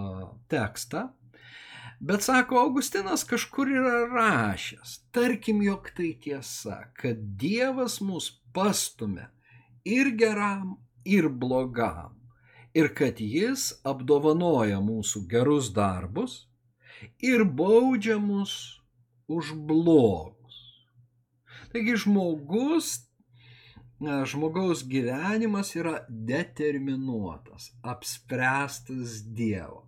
tekstą. 0.52 1.08
Bet 2.06 2.22
sako, 2.22 2.60
Augustinas 2.68 3.24
kažkur 3.26 3.72
yra 3.74 4.00
rašęs, 4.12 4.92
tarkim, 5.12 5.64
jog 5.66 5.88
tai 5.98 6.12
tiesa, 6.22 6.84
kad 6.94 7.22
Dievas 7.42 7.96
mus 8.06 8.28
pastumė 8.54 9.32
ir 9.90 10.12
geram, 10.20 10.76
ir 11.06 11.30
blogam 11.30 12.14
ir 12.78 12.92
kad 12.98 13.22
jis 13.24 13.70
apdovanoja 13.88 14.82
mūsų 14.84 15.22
gerus 15.32 15.72
darbus 15.74 16.36
ir 17.24 17.46
baudžia 17.46 18.18
mus 18.22 18.54
už 19.32 19.54
blogus. 19.70 20.60
Taigi 21.72 21.96
žmogus, 22.04 22.92
žmogaus 24.30 24.84
gyvenimas 24.92 25.74
yra 25.80 26.04
determinuotas, 26.10 27.72
apspręstas 27.82 29.24
Dievo. 29.26 29.88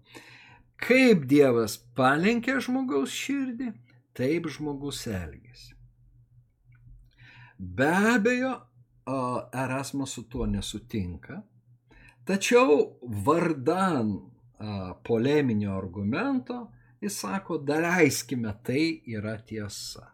Kaip 0.77 1.25
Dievas 1.29 1.77
palenkia 1.97 2.59
žmogaus 2.61 3.13
širdį, 3.13 3.71
taip 4.17 4.47
žmogus 4.53 5.05
elgesi. 5.09 5.73
Be 7.57 7.91
abejo, 8.13 8.53
Erasmas 9.07 10.13
su 10.13 10.27
tuo 10.29 10.45
nesutinka 10.45 11.41
Tačiau 12.27 12.99
vardan 13.23 14.09
poleminio 15.07 15.77
argumento 15.77 16.57
jis 16.99 17.19
sako, 17.21 17.57
daleiskime, 17.63 18.51
tai 18.63 18.99
yra 19.15 19.37
tiesa. 19.47 20.09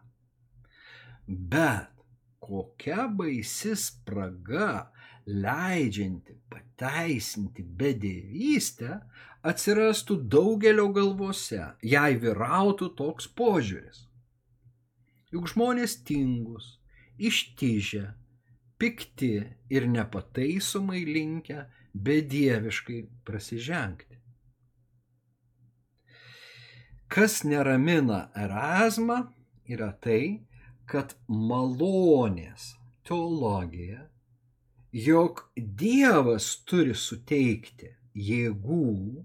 Bet 1.26 1.90
kokia 2.38 3.08
baisi 3.18 3.74
spraga 3.74 4.68
leidžianti 5.26 6.36
pateisinti 6.52 7.64
bedėvystę 7.80 9.00
atsirastų 9.44 10.16
daugelio 10.32 10.88
galvose, 10.96 11.60
jei 11.84 12.16
vyrautų 12.20 12.90
toks 12.98 13.28
požiūris. 13.38 14.06
Juk 15.34 15.50
žmonės 15.52 15.98
tingus, 16.06 16.78
ištižę, 17.18 18.04
pikti 18.80 19.34
ir 19.70 19.88
nepataisomai 19.90 21.02
linkę 21.04 21.66
bedieviškai 21.94 23.00
prasižengti. 23.26 24.20
Kas 27.14 27.42
neramina 27.46 28.30
Erasmą 28.34 29.20
yra 29.70 29.92
tai, 30.02 30.46
kad 30.90 31.14
malonės 31.28 32.72
teologija, 33.06 34.08
jog 34.94 35.44
Dievas 35.54 36.48
turi 36.66 36.96
suteikti 36.98 37.92
jėgų 38.14 39.24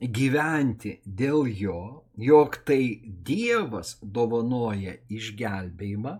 gyventi 0.00 1.00
dėl 1.06 1.46
jo, 1.48 2.04
jog 2.18 2.56
tai 2.66 3.00
Dievas 3.04 3.96
dovanoja 4.02 4.96
išgelbėjimą, 5.08 6.18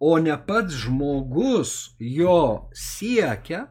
o 0.00 0.18
ne 0.18 0.36
pats 0.46 0.74
žmogus 0.84 1.94
jo 1.98 2.68
siekia, 2.74 3.68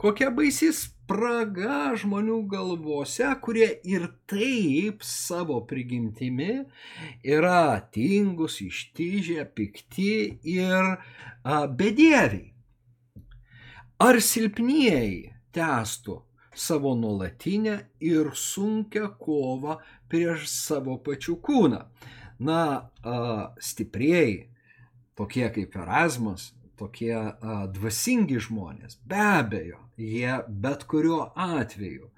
kokia 0.00 0.30
baisi 0.34 0.72
spraga 0.72 1.94
žmonių 1.98 2.42
galvose, 2.50 3.28
kurie 3.42 3.68
ir 3.84 4.08
taip 4.30 5.04
savo 5.06 5.60
prigimtimi 5.68 6.64
yra 7.24 7.80
tingus, 7.92 8.60
ištižę, 8.64 9.46
pikti 9.54 10.38
ir 10.42 10.96
bedieviai. 11.44 12.54
Ar 13.98 14.20
silpnieji 14.22 15.32
testų 15.54 16.20
savo 16.58 16.94
nuolatinę 16.98 17.78
ir 18.04 18.30
sunkę 18.34 19.06
kovą 19.20 19.78
prieš 20.10 20.48
savo 20.50 20.98
pačių 21.04 21.38
kūną. 21.44 21.82
Na, 22.38 22.60
stiprieji 23.58 24.48
tokie 25.18 25.48
kaip 25.54 25.74
Erasmus, 25.76 26.52
tokie 26.78 27.14
dvasingi 27.74 28.38
žmonės, 28.38 29.00
be 29.02 29.18
abejo, 29.18 29.80
jie 29.98 30.36
bet 30.48 30.84
kuriuo 30.86 31.32
atveju 31.34 32.12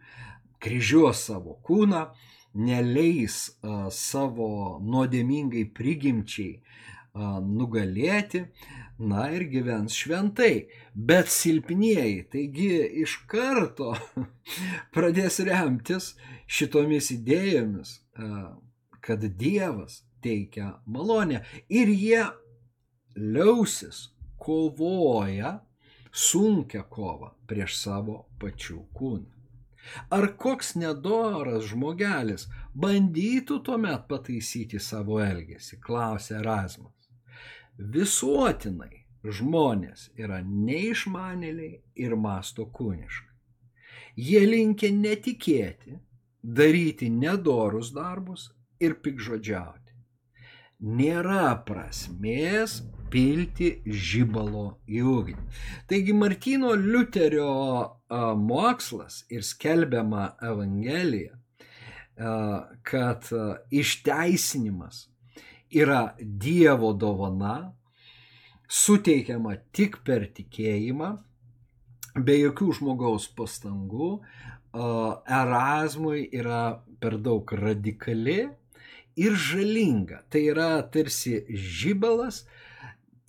kryžiuos 0.60 1.24
savo 1.30 1.56
kūną, 1.64 2.10
neleis 2.60 3.38
savo 3.94 4.50
nuodėmingai 4.84 5.64
prigimčiai 5.72 6.58
nugalėti, 7.14 8.44
na 8.98 9.30
ir 9.34 9.46
gyvens 9.50 9.96
šventai. 9.96 10.68
Bet 10.94 11.30
silpnieji, 11.32 12.26
taigi 12.32 12.70
iš 13.02 13.16
karto 13.30 13.94
pradės 14.94 15.40
remtis 15.46 16.14
šitomis 16.46 17.10
idėjomis, 17.16 17.96
kad 19.00 19.24
Dievas 19.40 20.02
teikia 20.20 20.76
malonę 20.86 21.42
ir 21.68 21.88
jie 21.88 22.24
liausis 23.16 24.10
kovoja 24.40 25.58
sunkia 26.12 26.82
kova 26.82 27.34
prieš 27.46 27.76
savo 27.80 28.24
pačių 28.40 28.80
kūną. 28.94 29.36
Ar 30.12 30.26
koks 30.36 30.74
nedoras 30.76 31.64
žmogelis 31.70 32.46
bandytų 32.76 33.60
tuomet 33.64 34.04
pataisyti 34.10 34.80
savo 34.82 35.20
elgesį, 35.24 35.78
klausė 35.86 36.36
Erasmas. 36.42 36.99
Visuotinai 37.78 39.04
žmonės 39.24 40.08
yra 40.16 40.40
neišmanėliai 40.44 41.80
ir 42.04 42.16
masto 42.16 42.66
kūniškai. 42.66 43.28
Jie 44.16 44.40
linkia 44.46 44.90
netikėti, 44.94 45.98
daryti 46.42 47.10
nedorus 47.12 47.92
darbus 47.94 48.50
ir 48.80 48.96
pikžodžiauti 49.04 49.80
nėra 50.80 51.60
prasmės 51.66 52.80
pilti 53.12 53.70
žibalo 53.84 54.80
į 54.88 55.02
ugnį. 55.04 55.44
Taigi 55.90 56.14
Martino 56.16 56.72
Liuterio 56.78 57.50
mokslas 58.38 59.24
ir 59.28 59.44
skelbiama 59.44 60.30
Evangelija, 60.40 61.36
kad 62.86 63.28
išteisinimas 63.70 65.08
yra 65.70 66.14
Dievo 66.18 66.92
dovana, 66.92 67.72
suteikiama 68.70 69.56
tik 69.74 70.00
per 70.06 70.26
tikėjimą, 70.34 71.10
be 72.18 72.38
jokių 72.38 72.72
žmogaus 72.80 73.28
pastangų, 73.38 74.12
Erasmui 74.70 76.28
yra 76.30 76.80
per 77.02 77.16
daug 77.18 77.50
radikali 77.58 78.44
ir 79.18 79.34
žalinga. 79.34 80.22
Tai 80.30 80.42
yra 80.52 80.68
tarsi 80.94 81.40
žibalas 81.50 82.44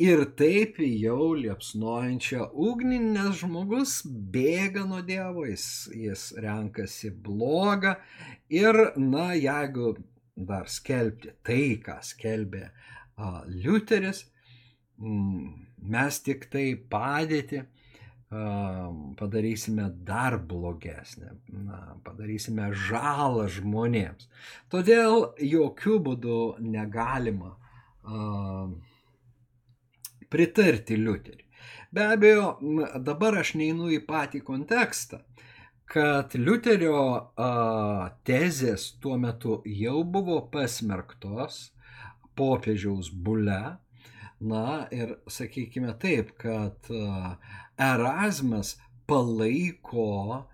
ir 0.01 0.23
taip 0.37 0.77
jau 0.81 1.31
liepsnojančią 1.37 2.51
ugnį, 2.53 2.99
nes 3.15 3.41
žmogus 3.41 3.99
bėga 4.05 4.85
nuo 4.89 5.01
Dievo, 5.05 5.45
jis, 5.49 5.65
jis 5.93 6.29
renkasi 6.37 7.09
blogą 7.09 7.95
ir, 8.49 8.77
na, 8.97 9.31
jeigu 9.37 9.95
dar 10.47 10.69
skelbti 10.71 11.35
tai, 11.45 11.77
ką 11.83 11.99
skelbė 12.05 12.67
Liuteris, 13.51 14.25
m, 15.01 15.67
mes 15.91 16.19
tik 16.25 16.49
tai 16.51 16.71
padėti 16.89 17.63
padarysime 19.19 19.89
dar 20.07 20.37
blogesnę, 20.39 21.33
na, 21.51 21.97
padarysime 22.05 22.69
žalą 22.71 23.49
žmonėms. 23.51 24.29
Todėl 24.71 25.33
jokių 25.43 25.97
būdų 26.05 26.37
negalima 26.63 27.57
pritarti 30.31 30.95
Liuteriui. 30.95 31.47
Be 31.91 32.05
abejo, 32.07 32.53
dabar 33.03 33.41
aš 33.41 33.57
neinu 33.59 33.91
į 33.91 33.99
patį 34.07 34.39
kontekstą, 34.47 35.19
kad 35.91 36.33
Liuterio 36.39 37.03
uh, 37.11 38.07
tezės 38.27 38.93
tuo 39.03 39.17
metu 39.19 39.59
jau 39.67 40.01
buvo 40.07 40.39
pasmerktos 40.53 41.65
popiežiaus 42.39 43.11
bule, 43.11 43.61
Na 44.41 44.87
ir 44.89 45.19
sakykime 45.29 45.93
taip, 46.01 46.33
kad 46.41 46.87
Erasmas 47.77 48.73
palaiko 49.05 50.47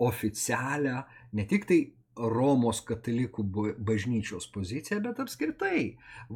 oficialią 0.00 1.02
ne 1.36 1.44
tik 1.48 1.66
tai 1.68 1.80
Romos 2.20 2.80
katalikų 2.84 3.44
bažnyčios 3.86 4.48
poziciją, 4.52 4.98
bet 5.04 5.20
apskritai 5.22 5.82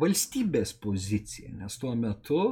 valstybės 0.01 0.73
poziciją, 0.81 1.51
nes 1.59 1.77
tuo 1.81 1.93
metu 1.99 2.43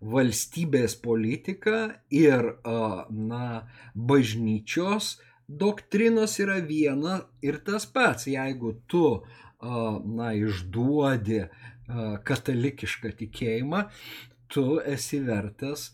valstybės 0.00 0.96
politika 1.04 1.78
ir 2.10 2.48
na, 2.64 3.46
bažnyčios 3.94 5.14
doktrinos 5.58 6.38
yra 6.42 6.58
viena 6.64 7.20
ir 7.44 7.60
tas 7.66 7.86
pats. 7.86 8.26
Jeigu 8.30 8.74
tu 8.90 9.06
na, 9.62 10.32
išduodi 10.34 11.44
katalikišką 12.26 13.12
tikėjimą, 13.20 13.84
tu 14.52 14.78
esi 14.80 15.20
vertas 15.24 15.90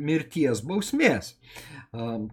mirties 0.00 0.62
bausmės. 0.66 1.34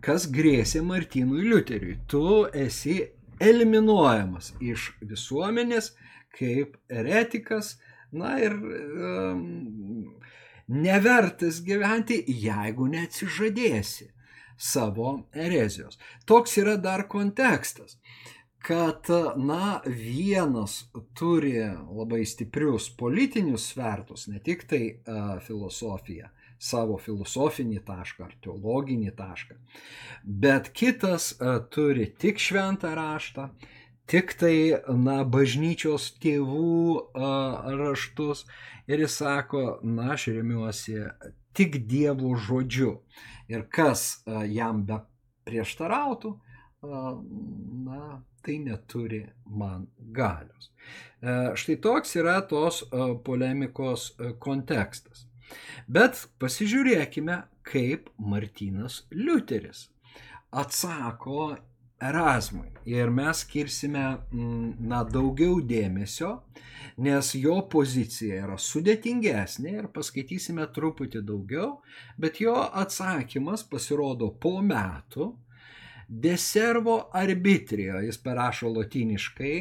Kas 0.01 0.27
grėsė 0.33 0.81
Martynui 0.85 1.43
Liuteriui? 1.45 1.99
Tu 2.09 2.23
esi 2.57 2.97
eliminuojamas 3.41 4.53
iš 4.61 4.91
visuomenės 5.05 5.91
kaip 6.37 6.77
eretikas, 6.89 7.75
na 8.11 8.37
ir 8.39 8.55
um, 8.55 9.43
nevertas 10.71 11.61
gyventi, 11.67 12.21
jeigu 12.27 12.87
neatsižadėsi 12.91 14.11
savo 14.61 15.15
erezijos. 15.33 15.97
Toks 16.29 16.57
yra 16.61 16.75
dar 16.77 17.07
kontekstas, 17.09 17.97
kad, 18.61 19.09
na, 19.41 19.81
vienas 19.85 20.83
turi 21.17 21.55
labai 21.89 22.25
stiprius 22.29 22.91
politinius 22.97 23.71
svertus, 23.73 24.27
ne 24.29 24.39
tik 24.45 24.67
tai 24.69 24.83
uh, 24.91 25.33
filosofiją, 25.41 26.29
savo 26.61 26.99
filosofinį 27.01 27.81
tašką 27.87 28.27
ar 28.27 28.37
teologinį 28.45 29.15
tašką. 29.17 29.57
Bet 30.23 30.69
kitas 30.77 31.31
e, 31.33 31.55
turi 31.73 32.05
tik 32.21 32.37
šventą 32.37 32.91
raštą, 32.93 33.47
tik 34.11 34.35
tai, 34.37 34.55
na, 34.93 35.23
bažnyčios 35.25 36.11
tėvų 36.21 37.01
a, 37.17 37.31
raštus 37.81 38.45
ir 38.91 39.01
jis 39.07 39.17
sako, 39.23 39.79
na, 39.81 40.11
aš 40.13 40.27
remiuosi 40.35 40.99
tik 41.57 41.81
Dievo 41.89 42.35
žodžiu. 42.37 42.99
Ir 43.51 43.65
kas 43.69 44.21
a, 44.25 44.43
jam 44.47 44.85
be 44.87 45.01
prieštarautų, 45.47 46.33
a, 46.35 47.01
na, 47.85 48.03
tai 48.41 48.57
neturi 48.63 49.23
man 49.45 49.87
galios. 50.15 50.71
E, 51.21 51.53
štai 51.59 51.77
toks 51.83 52.15
yra 52.17 52.39
tos 52.49 52.81
polemikos 53.25 54.11
kontekstas. 54.41 55.27
Bet 55.91 56.25
pasižiūrėkime, 56.41 57.41
kaip 57.67 58.09
Martinas 58.17 59.03
Liuteris 59.11 59.89
atsako 60.51 61.55
Erasmui. 62.01 62.69
Ir 62.89 63.11
mes 63.13 63.43
skirsime 63.45 64.03
mm, 64.31 64.73
na, 64.89 65.03
daugiau 65.05 65.59
dėmesio, 65.65 66.31
nes 67.05 67.33
jo 67.37 67.59
pozicija 67.71 68.41
yra 68.45 68.57
sudėtingesnė 68.59 69.75
ir 69.77 69.91
paskaitysime 69.93 70.65
truputį 70.75 71.21
daugiau, 71.27 71.75
bet 72.17 72.41
jo 72.41 72.55
atsakymas 72.57 73.63
pasirodo 73.69 74.33
po 74.41 74.57
metų. 74.65 75.31
Deservo 76.11 76.97
arbitrijo, 77.15 78.01
jis 78.03 78.17
parašo 78.19 78.73
latiniškai 78.75 79.53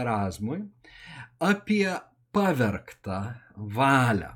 Erasmui, 0.00 0.64
apie 1.38 1.86
pavergtą 2.34 3.20
valią 3.76 4.32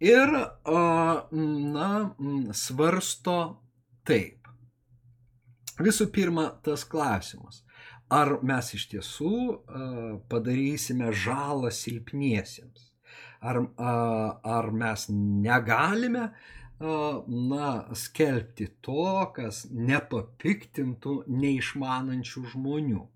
ir 0.00 0.32
na, 1.76 2.10
svarsto 2.52 3.38
taip. 4.04 4.39
Visų 5.80 6.10
pirma, 6.12 6.50
tas 6.64 6.84
klausimas, 6.84 7.62
ar 8.12 8.38
mes 8.46 8.72
iš 8.76 8.86
tiesų 8.92 9.34
padarysime 10.30 11.12
žalą 11.14 11.70
silpniesiems, 11.74 12.90
ar, 13.40 13.62
ar 13.78 14.70
mes 14.76 15.06
negalime 15.10 16.30
na, 16.80 17.70
skelbti 17.94 18.66
to, 18.84 19.06
kas 19.36 19.66
nepapiktintų 19.70 21.16
neišmanančių 21.28 22.44
žmonių. 22.54 23.06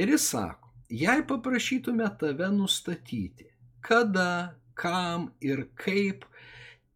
Ir 0.00 0.12
jis 0.14 0.28
sako, 0.32 0.70
jei 0.88 1.24
paprašytume 1.28 2.06
tave 2.20 2.48
nustatyti, 2.54 3.50
kada 3.84 4.56
kam 4.78 5.32
ir 5.42 5.66
kaip 5.76 6.24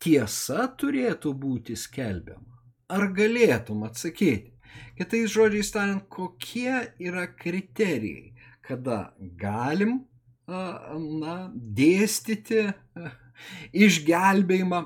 tiesa 0.01 0.69
turėtų 0.79 1.35
būti 1.35 1.77
skelbiama? 1.77 2.55
Ar 2.95 3.09
galėtum 3.13 3.83
atsakyti? 3.89 4.56
Kitais 4.97 5.31
žodžiais 5.33 5.71
tariant, 5.75 6.05
kokie 6.09 6.93
yra 7.03 7.27
kriterijai, 7.29 8.33
kada 8.65 9.13
galim 9.39 10.05
na, 10.47 11.37
dėstyti 11.55 12.63
išgelbėjimą 13.87 14.83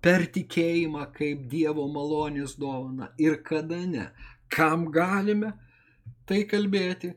per 0.00 0.26
tikėjimą 0.34 1.06
kaip 1.16 1.44
Dievo 1.52 1.86
malonės 1.92 2.56
dovana 2.56 3.10
ir 3.20 3.42
kada 3.44 3.82
ne. 3.86 4.08
Kam 4.50 4.88
galime 4.90 5.52
tai 6.26 6.44
kalbėti, 6.48 7.12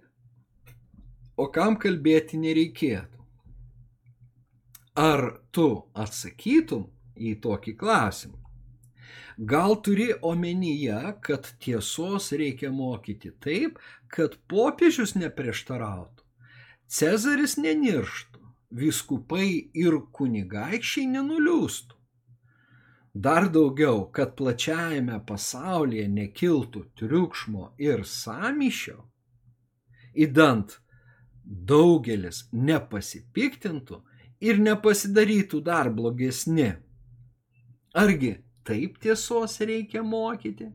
o 1.37 1.47
kam 1.49 1.77
kalbėti 1.79 2.37
nereikėtų. 2.37 3.23
Ar 4.99 5.39
tu 5.51 5.67
atsakytum 5.97 6.85
į 7.17 7.39
tokį 7.41 7.73
klausimą? 7.79 8.42
Gal 9.37 9.81
turi 9.81 10.11
omenyje, 10.21 11.17
kad 11.21 11.47
tiesos 11.59 12.31
reikia 12.31 12.69
mokyti 12.71 13.31
taip, 13.41 13.79
kad 14.07 14.37
popiežius 14.47 15.15
neprieštarautų, 15.17 16.21
Cezaris 16.93 17.55
nenirštų, 17.57 18.39
viskupai 18.77 19.47
ir 19.73 19.97
kunigaikščiai 20.13 21.07
nenuliūstų. 21.15 21.97
Dar 23.13 23.47
daugiau, 23.49 24.07
kad 24.13 24.35
plačiajame 24.37 25.19
pasaulyje 25.25 26.05
nekiltų 26.09 26.83
triukšmo 26.97 27.73
ir 27.81 28.05
samyšio, 28.09 28.99
įdant 30.13 30.79
daugelis 31.43 32.47
nepasipiktintų 32.53 33.99
ir 34.41 34.61
nepasidarytų 34.61 35.61
dar 35.65 35.89
blogesni. 35.93 36.73
Argi 37.93 38.35
taip 38.67 38.99
tiesos 39.03 39.59
reikia 39.61 40.03
mokyti? 40.03 40.69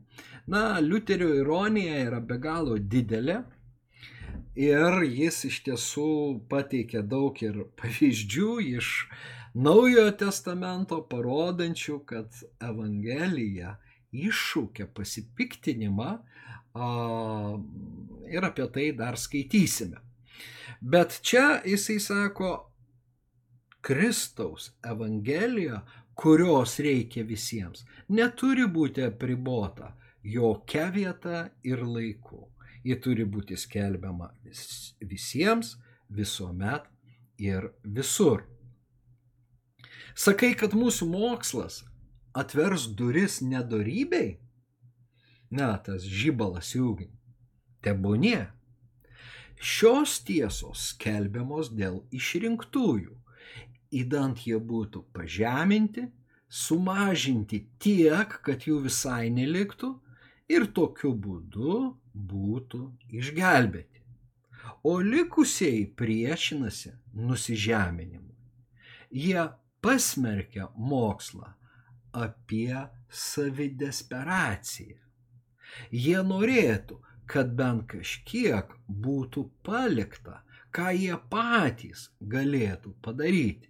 Na, 0.47 0.79
Liuterio 0.79 1.33
ironija 1.37 1.99
yra 2.07 2.19
be 2.21 2.37
galo 2.41 2.77
didelė 2.77 3.41
ir 4.59 5.03
jis 5.05 5.43
iš 5.49 5.59
tiesų 5.67 6.13
pateikė 6.51 7.03
daug 7.07 7.37
ir 7.43 7.65
pavyzdžių 7.79 8.53
iš 8.77 8.93
Naujojo 9.59 10.11
testamento 10.13 10.99
parodančių, 11.09 11.95
kad 12.05 12.35
Evangelija 12.61 13.79
iššūkia 14.13 14.85
pasipiktinimą 14.93 16.11
ir 18.29 18.45
apie 18.45 18.67
tai 18.75 18.91
dar 18.95 19.17
skaitysime. 19.17 19.97
Bet 20.79 21.17
čia 21.25 21.61
jisai 21.65 21.97
sako, 21.99 22.51
Kristaus 23.81 24.69
Evangelija, 24.85 25.81
kurios 26.19 26.75
reikia 26.83 27.23
visiems, 27.23 27.85
neturi 28.11 28.65
būti 28.67 29.05
apribota 29.07 29.93
jokia 30.23 30.89
vieta 30.91 31.49
ir 31.63 31.83
laiku. 31.85 32.47
Ji 32.83 32.95
turi 33.03 33.25
būti 33.27 33.57
skelbiama 33.59 34.29
vis, 34.43 34.95
visiems, 34.99 35.77
visuomet 36.09 36.87
ir 37.39 37.69
visur. 37.83 38.45
Sakai, 40.15 40.53
kad 40.59 40.75
mūsų 40.75 41.07
mokslas 41.11 41.83
atvers 42.35 42.87
duris 42.99 43.39
nedorybei? 43.43 44.39
Na, 45.51 45.73
tas 45.83 46.03
žybalas 46.03 46.75
ugnį. 46.75 47.13
Tebūnie. 47.83 48.49
Šios 49.59 50.19
tiesos 50.27 50.91
skelbiamos 50.93 51.71
dėl 51.75 52.01
išrinktųjų, 52.15 53.15
įdant 53.91 54.45
jie 54.45 54.59
būtų 54.59 55.03
pažeminti, 55.13 56.05
sumažinti 56.49 57.63
tiek, 57.81 58.39
kad 58.45 58.65
jų 58.67 58.83
visai 58.87 59.29
neliktų 59.33 59.93
ir 60.49 60.65
tokiu 60.73 61.13
būdu 61.13 61.79
būtų 62.13 62.81
išgelbėti. 63.21 64.01
O 64.83 64.99
likusieji 65.03 65.85
priešinasi 65.99 66.93
nusižeminimui. 67.13 68.35
Jie 69.11 69.49
pasmerkia 69.81 70.69
mokslą 70.75 71.53
apie 72.13 72.87
savidesperaciją. 73.09 74.97
Jie 75.93 76.21
norėtų, 76.25 76.99
kad 77.29 77.51
bent 77.57 77.85
kažkiek 77.91 78.71
būtų 78.89 79.45
palikta, 79.65 80.41
ką 80.73 80.89
jie 80.97 81.17
patys 81.29 82.09
galėtų 82.21 82.93
padaryti. 83.05 83.68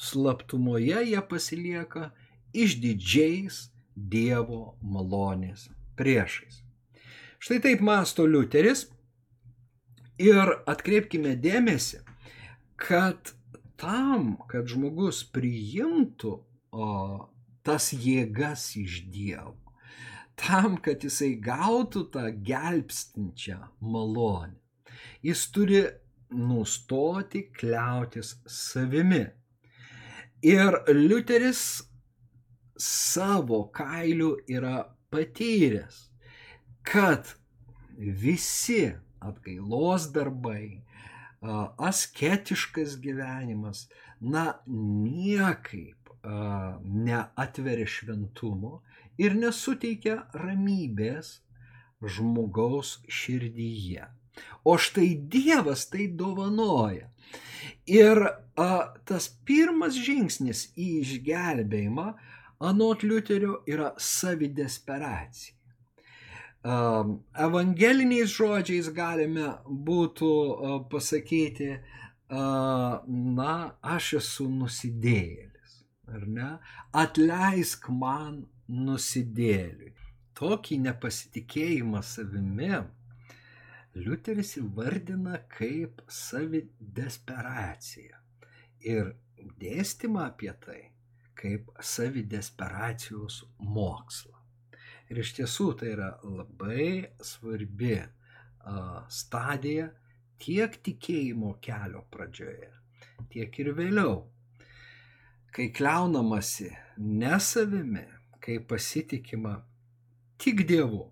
Slaptumoje 0.00 1.02
jie 1.10 1.20
pasilieka 1.28 2.10
išdidžiais 2.56 3.66
Dievo 3.94 4.78
malonės 4.80 5.66
priešais. 5.98 6.62
Štai 7.40 7.58
taip 7.64 7.82
masto 7.84 8.24
Liuteris 8.24 8.86
ir 10.20 10.54
atkreipkime 10.68 11.34
dėmesį, 11.40 12.00
kad 12.80 13.34
tam, 13.80 14.34
kad 14.48 14.68
žmogus 14.68 15.22
priimtų 15.34 16.32
o, 16.72 16.88
tas 17.64 17.90
jėgas 17.92 18.70
iš 18.80 19.02
Dievo, 19.12 19.56
tam, 20.40 20.76
kad 20.84 21.04
jisai 21.04 21.34
gautų 21.44 22.06
tą 22.14 22.28
gelbstinčią 22.44 23.58
malonę, 23.80 24.56
jis 25.24 25.44
turi 25.52 25.84
nustoti 26.30 27.46
kliautis 27.56 28.36
savimi. 28.46 29.26
Ir 30.42 30.78
Liuteris 30.88 31.82
savo 32.80 33.66
kailiu 33.72 34.36
yra 34.48 34.88
patyręs, 35.10 36.08
kad 36.82 37.34
visi 37.98 38.92
atgailos 39.20 40.08
darbai, 40.14 40.80
asketiškas 41.76 42.96
gyvenimas, 43.00 43.88
na, 44.20 44.60
niekaip 44.66 46.08
neatveria 46.24 47.88
šventumo 47.88 48.80
ir 49.20 49.36
nesuteikia 49.36 50.22
ramybės 50.36 51.38
žmogaus 52.00 52.98
širdyje. 53.08 54.08
O 54.64 54.76
štai 54.80 55.14
Dievas 55.28 55.86
tai 55.92 56.08
dovanoja. 56.16 57.10
Ir 57.88 58.20
tas 59.08 59.28
pirmas 59.46 59.96
žingsnis 59.96 60.66
į 60.76 60.88
išgelbėjimą, 61.00 62.10
anot 62.60 63.02
Liuterio, 63.06 63.62
yra 63.66 63.94
savidesperacija. 63.96 65.56
Evangeliniais 67.40 68.34
žodžiais 68.36 68.90
galime 68.92 69.48
būtų 69.64 70.28
pasakyti, 70.92 71.80
na, 72.30 73.54
aš 73.80 74.12
esu 74.20 74.48
nusidėjėlis, 74.52 75.80
ar 76.12 76.28
ne? 76.28 76.52
Atleisk 76.92 77.88
man 77.88 78.44
nusidėliui. 78.68 79.96
Tokį 80.36 80.82
nepasitikėjimą 80.84 82.04
savimi 82.06 82.74
Liuteris 83.96 84.54
įvardina 84.60 85.40
kaip 85.50 86.04
savidesperaciją 86.06 88.19
ir 88.80 89.14
dėstymą 89.60 90.26
apie 90.30 90.52
tai 90.64 90.80
kaip 91.40 91.70
savidesperacijos 91.80 93.40
mokslą. 93.64 94.36
Ir 95.10 95.22
iš 95.22 95.32
tiesų 95.38 95.70
tai 95.80 95.94
yra 95.94 96.10
labai 96.22 97.08
svarbi 97.24 97.96
uh, 97.98 99.00
stadija 99.08 99.88
tiek 100.40 100.76
tikėjimo 100.84 101.54
kelio 101.64 102.04
pradžioje, 102.12 102.70
tiek 103.32 103.58
ir 103.62 103.72
vėliau, 103.76 104.20
kai 105.50 105.70
kliaunamasi 105.74 106.70
ne 107.00 107.40
savimi, 107.42 108.04
kai 108.40 108.60
pasitikima 108.60 109.56
tik 110.40 110.62
Dievu 110.68 111.02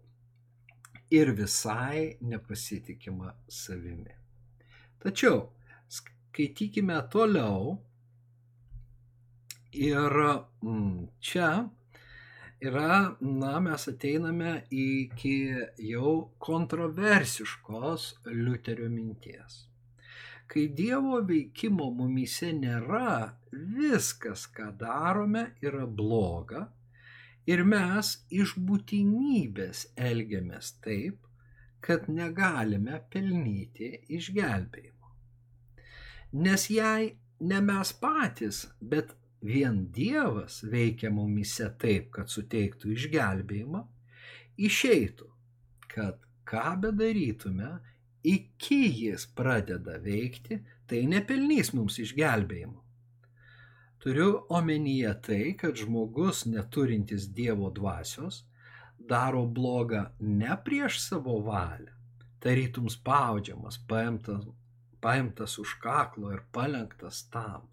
ir 1.10 1.32
visai 1.36 2.16
nepasitikima 2.20 3.34
savimi. 3.48 4.14
Tačiau 5.02 5.48
skaitykime 6.28 7.00
toliau 7.12 7.74
ir 9.72 10.16
mm, 10.62 11.08
čia 11.20 11.50
yra, 12.60 13.16
na, 13.20 13.58
mes 13.60 13.88
ateiname 13.92 14.54
iki 14.70 15.34
jau 15.90 16.14
kontroversiškos 16.38 18.08
Liuterio 18.32 18.88
minties. 18.92 19.64
Kai 20.48 20.70
Dievo 20.72 21.20
veikimo 21.28 21.90
mumyse 21.92 22.54
nėra, 22.56 23.34
viskas, 23.52 24.46
ką 24.48 24.72
darome, 24.80 25.50
yra 25.60 25.84
bloga 25.84 26.68
Ir 27.48 27.62
mes 27.64 28.08
iš 28.36 28.50
būtinybės 28.68 29.86
elgiamės 30.08 30.74
taip, 30.84 31.22
kad 31.86 32.04
negalime 32.12 32.98
pelnyti 33.14 33.88
išgelbėjimo. 34.18 34.97
Nes 36.32 36.68
jei 36.68 37.16
ne 37.40 37.60
mes 37.64 37.92
patys, 37.96 38.66
bet 38.80 39.14
vien 39.40 39.86
Dievas 39.92 40.60
veikia 40.62 41.10
mumise 41.10 41.70
taip, 41.80 42.10
kad 42.12 42.28
suteiktų 42.28 42.92
išgelbėjimą, 42.92 43.84
išeitų, 44.58 45.28
kad 45.88 46.18
ką 46.48 46.74
bedarytume, 46.82 47.78
iki 48.24 48.82
jis 49.06 49.24
pradeda 49.38 49.96
veikti, 50.04 50.60
tai 50.88 51.06
nepelnys 51.08 51.72
mums 51.72 51.96
išgelbėjimo. 52.02 52.82
Turiu 53.98 54.44
omenyje 54.54 55.14
tai, 55.24 55.42
kad 55.58 55.80
žmogus 55.80 56.44
neturintis 56.46 57.26
Dievo 57.34 57.70
dvasios 57.74 58.44
daro 59.08 59.46
blogą 59.46 60.04
ne 60.20 60.54
prieš 60.64 61.00
savo 61.06 61.38
valią, 61.42 61.94
tarytum 62.44 62.88
spaudžiamas, 62.92 63.80
paimtas 63.88 64.44
paimtas 65.00 65.58
už 65.62 65.74
kaklo 65.82 66.32
ir 66.34 66.44
palenktas 66.52 67.24
tam. 67.32 67.68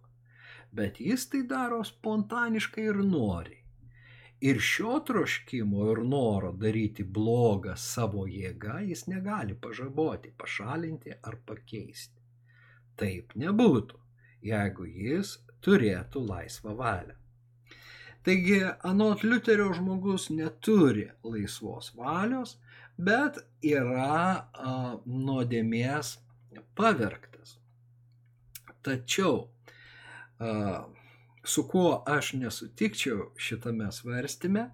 Bet 0.72 1.00
jis 1.00 1.30
tai 1.32 1.44
daro 1.48 1.84
spontaniškai 1.88 2.88
ir 2.92 3.02
noriai. 3.04 3.62
Ir 4.46 4.60
šio 4.60 5.00
troškimo 5.08 5.86
ir 5.92 6.02
noro 6.04 6.52
daryti 6.64 7.06
blogą 7.18 7.78
savo 7.80 8.26
jėgą 8.28 8.82
jis 8.90 9.06
negali 9.08 9.56
pažaboti, 9.56 10.34
pašalinti 10.38 11.16
ar 11.24 11.38
pakeisti. 11.48 12.20
Taip 13.00 13.34
nebūtų, 13.40 14.02
jeigu 14.50 14.86
jis 14.86 15.38
turėtų 15.66 16.26
laisvą 16.28 16.76
valią. 16.82 17.16
Taigi, 18.26 18.60
anot 18.90 19.24
Liuterio 19.24 19.72
žmogus 19.78 20.30
neturi 20.34 21.08
laisvos 21.24 21.92
valios, 21.96 22.56
bet 22.98 23.38
yra 23.62 24.22
a, 24.70 24.72
nuodėmės 25.06 26.16
pavergtas. 26.76 27.58
Tačiau, 28.86 29.48
su 31.44 31.68
kuo 31.68 32.04
aš 32.08 32.34
nesutikčiau 32.34 33.32
šitame 33.38 33.92
svarstime, 33.92 34.66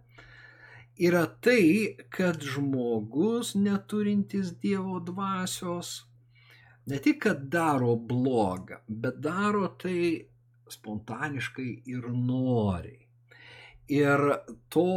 yra 0.99 1.25
tai, 1.41 1.97
kad 2.09 2.43
žmogus 2.43 3.55
neturintis 3.55 4.53
Dievo 4.61 4.99
dvasios 4.99 6.01
ne 6.85 6.97
tik, 6.99 7.21
kad 7.23 7.45
daro 7.53 7.95
blogą, 7.95 8.81
bet 8.87 9.21
daro 9.23 9.67
tai 9.81 10.25
spontaniškai 10.71 11.69
ir 11.93 12.09
noriai. 12.09 12.99
Ir 13.91 14.23
to 14.69 14.89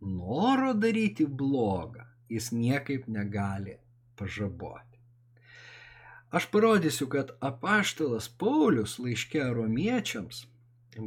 noro 0.00 0.74
daryti 0.74 1.26
blogą 1.26 2.04
jis 2.28 2.50
niekaip 2.52 3.06
negali 3.08 3.76
pažaboti. 4.16 4.93
Aš 6.34 6.46
parodysiu, 6.50 7.06
kad 7.08 7.28
apaštalas 7.40 8.26
Paulius 8.38 8.96
laiške 8.98 9.44
romiečiams, 9.54 10.40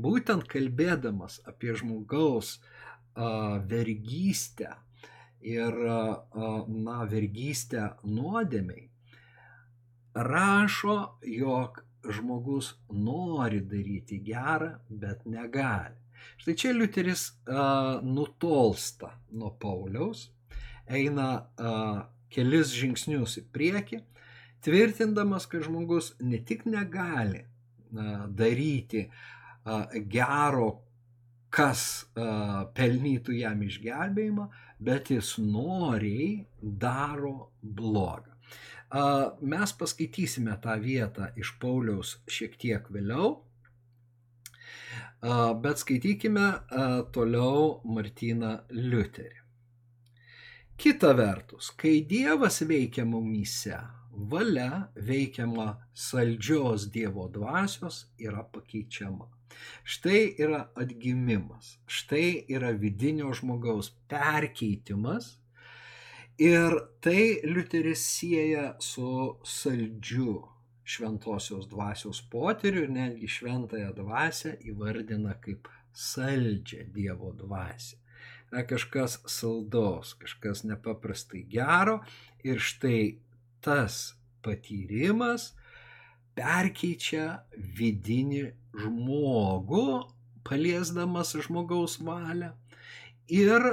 būtent 0.05 0.45
kalbėdamas 0.47 1.41
apie 1.51 1.73
žmogaus 1.75 2.53
a, 2.55 3.59
vergystę 3.73 4.69
ir, 5.43 5.75
a, 5.83 5.99
na, 6.71 7.01
vergystę 7.11 7.89
nuodėmiai, 8.07 8.87
rašo, 10.31 10.97
jog 11.35 11.83
žmogus 12.07 12.77
nori 12.87 13.59
daryti 13.59 14.23
gerą, 14.23 14.77
bet 14.87 15.27
negali. 15.27 15.99
Štai 16.39 16.55
čia 16.55 16.75
Liuteris 16.79 17.33
a, 17.43 17.99
nutolsta 17.99 19.17
nuo 19.35 19.57
Pauliaus, 19.59 20.29
eina 20.87 21.31
a, 21.43 21.79
kelis 22.31 22.71
žingsnius 22.79 23.41
į 23.43 23.49
priekį 23.51 24.05
tvirtindamas, 24.65 25.45
kad 25.45 25.65
žmogus 25.67 26.13
ne 26.19 26.39
tik 26.45 26.65
negali 26.65 27.43
daryti 28.37 29.07
gero, 30.11 30.69
kas 31.49 31.81
pelnytų 32.75 33.37
jam 33.39 33.61
išgelbėjimą, 33.63 34.47
bet 34.83 35.11
jis 35.15 35.37
noriai 35.39 36.45
daro 36.61 37.53
blogą. 37.61 38.35
Mes 39.41 39.73
paskaitysime 39.79 40.53
tą 40.63 40.75
vietą 40.83 41.31
iš 41.39 41.55
Pauliaus 41.59 42.17
šiek 42.31 42.55
tiek 42.59 42.85
vėliau, 42.91 43.33
bet 45.63 45.81
skaitykime 45.81 46.47
toliau 47.15 47.81
Martyną 47.87 48.53
Liuterį. 48.71 49.41
Kita 50.77 51.09
vertus, 51.17 51.71
kai 51.73 52.03
Dievas 52.05 52.61
veikia 52.69 53.01
mumyse, 53.07 53.79
valia 54.17 54.89
veikiama 54.95 55.77
saldžios 55.93 56.89
Dievo 56.91 57.27
dvasios 57.29 58.05
yra 58.19 58.43
pakeičiama. 58.43 59.29
Štai 59.83 60.35
yra 60.41 60.67
atgimimas, 60.75 61.77
štai 61.87 62.45
yra 62.49 62.71
vidinio 62.71 63.31
žmogaus 63.33 63.91
perkeitimas 64.09 65.37
ir 66.37 66.75
tai 67.01 67.39
Liuteris 67.43 68.03
sieja 68.05 68.75
su 68.79 69.37
saldžiu 69.43 70.43
šventosios 70.87 71.67
dvasios 71.67 72.21
potyriu 72.31 72.83
ir 72.87 72.91
netgi 72.91 73.27
šventąją 73.27 73.93
dvasę 73.95 74.57
įvardina 74.71 75.37
kaip 75.43 75.69
saldžią 75.93 76.89
Dievo 76.93 77.33
dvasę. 77.37 77.97
Yra 78.47 78.63
kažkas 78.63 79.17
saldaus, 79.27 80.13
kažkas 80.21 80.63
nepaprastai 80.63 81.43
gero 81.51 81.99
ir 82.47 82.61
štai 82.63 83.17
tas 83.63 84.15
patyrimas 84.45 85.51
perkeičia 86.37 87.41
vidinį 87.77 88.43
žmogų, 88.77 89.87
paliesdamas 90.47 91.33
žmogaus 91.47 91.97
valią. 92.03 92.53
Ir 93.27 93.63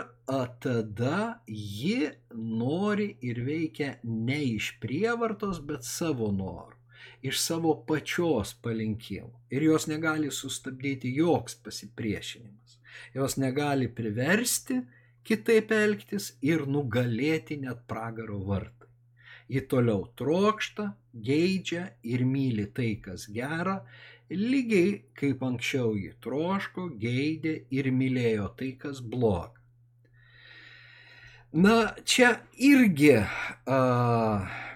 tada 0.64 1.18
ji 1.46 2.08
nori 2.34 3.12
ir 3.22 3.38
veikia 3.46 3.92
ne 4.02 4.40
iš 4.56 4.72
prievartos, 4.82 5.60
bet 5.62 5.86
savo 5.86 6.32
norų, 6.34 6.74
iš 7.22 7.38
savo 7.38 7.76
pačios 7.86 8.56
palinkimų. 8.64 9.30
Ir 9.54 9.68
jos 9.68 9.86
negali 9.86 10.32
sustabdyti 10.34 11.12
joks 11.14 11.54
pasipriešinimas. 11.62 12.80
Jos 13.14 13.36
negali 13.38 13.86
priversti 13.88 14.80
kitaip 15.24 15.70
elgtis 15.72 16.32
ir 16.42 16.66
nugalėti 16.66 17.60
net 17.62 17.86
pragaro 17.86 18.40
vartą. 18.48 18.83
Ji 19.48 19.60
toliau 19.68 20.06
trokšta, 20.16 20.94
geidžia 21.12 21.90
ir 22.02 22.24
myli 22.24 22.64
tai, 22.72 22.94
kas 23.04 23.26
gera, 23.28 23.82
lygiai 24.30 25.02
kaip 25.18 25.42
anksčiau 25.44 25.92
ji 25.98 26.14
troško, 26.24 26.88
geidė 27.00 27.54
ir 27.70 27.90
mylėjo 27.92 28.48
tai, 28.58 28.72
kas 28.80 29.02
bloga. 29.04 29.60
Na, 31.54 31.94
čia 32.02 32.32
irgi 32.56 33.12
a, 33.14 33.80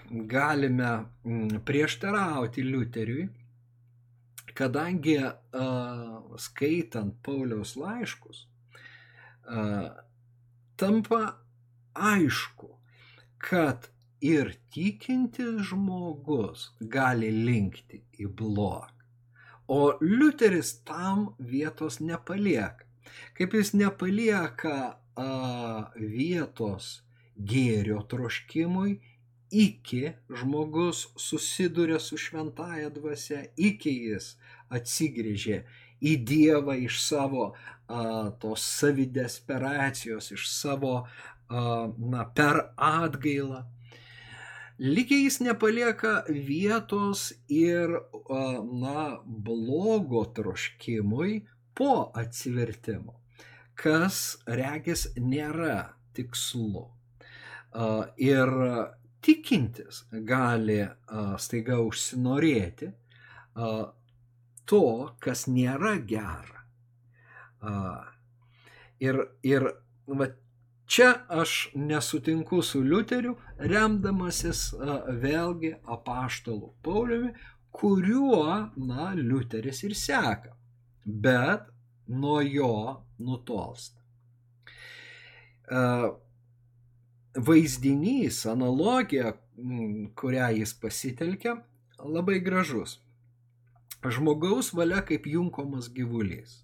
galime 0.09 0.91
prieštarauti 1.67 2.63
Liuteriui, 2.63 3.25
kadangi 4.55 5.17
a, 5.19 5.33
skaitant 6.39 7.17
Pauliaus 7.25 7.75
laiškus, 7.75 8.45
a, 9.43 9.65
tampa 10.79 11.21
aišku, 11.99 12.71
kad 13.43 13.89
ir 14.21 14.53
tikintis 14.73 15.61
žmogus 15.69 16.69
gali 16.79 17.31
linkti 17.31 18.01
į 18.19 18.27
blogą. 18.27 18.95
O 19.69 19.93
Liuteris 20.01 20.79
tam 20.83 21.35
vietos 21.39 21.99
nepalieka. 21.99 22.87
Kaip 23.37 23.53
jis 23.53 23.73
nepalieka 23.77 24.75
a, 25.15 25.27
vietos 25.95 27.03
gėrio 27.37 28.01
troškimui, 28.09 28.97
iki 29.49 30.13
žmogus 30.41 31.07
susiduria 31.17 31.99
su 31.99 32.17
šventaja 32.17 32.89
dvasia, 32.93 33.43
iki 33.57 33.93
jis 34.09 34.35
atsigrėžė 34.73 35.63
į 36.01 36.15
Dievą 36.25 36.75
iš 36.85 37.01
savo 37.05 37.51
a, 37.51 38.29
tos 38.41 38.65
savidesperacijos, 38.81 40.31
iš 40.33 40.49
savo 40.49 40.95
a, 40.99 41.05
na, 41.97 42.25
per 42.35 42.65
atgailą 42.75 43.67
lygiai 44.79 45.25
jis 45.25 45.39
nepalieka 45.43 46.23
vietos 46.29 47.29
ir, 47.51 47.91
na, 48.81 49.19
blogo 49.25 50.23
troškimui 50.35 51.41
po 51.75 52.11
atsivertimo, 52.15 53.19
kas 53.75 54.39
regis 54.47 55.09
nėra 55.19 55.81
tikslu. 56.15 56.87
Ir 58.23 58.53
tikintis 59.21 60.03
gali 60.25 60.81
staiga 61.37 61.77
užsinorėti 61.83 62.89
to, 64.69 64.85
kas 65.19 65.45
nėra 65.51 65.95
gera. 66.07 66.63
Ir, 68.99 69.19
ir 69.43 69.67
va, 70.07 70.27
Čia 70.89 71.09
aš 71.29 71.69
nesutinku 71.75 72.61
su 72.65 72.79
Liuteriu, 72.81 73.35
remdamasis 73.61 74.61
vėlgi 75.21 75.75
apaštalų 75.85 76.71
Pauliumi, 76.81 77.33
kuriuo, 77.69 78.45
na, 78.89 79.11
Liuteris 79.13 79.83
ir 79.85 79.93
seka, 79.93 80.55
bet 81.05 81.67
nuo 82.09 82.39
jo 82.41 82.71
nutolsta. 83.21 84.01
Vaizdinys, 87.37 88.39
analogija, 88.49 89.35
kurią 90.17 90.47
jis 90.57 90.73
pasitelkia, 90.81 91.53
labai 92.01 92.39
gražus. 92.41 92.97
Žmogaus 94.01 94.73
valia 94.73 95.03
kaip 95.05 95.29
junkomas 95.29 95.91
gyvulys. 95.93 96.63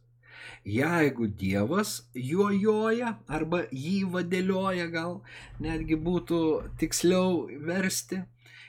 Jeigu 0.65 1.27
Dievas 1.29 1.97
juo 2.17 2.49
joja 2.49 3.15
arba 3.29 3.65
jį 3.69 3.99
vadėlioja, 4.15 4.87
gal 4.89 5.19
netgi 5.61 5.97
būtų 6.07 6.39
tiksliau 6.81 7.45
versti, 7.67 8.23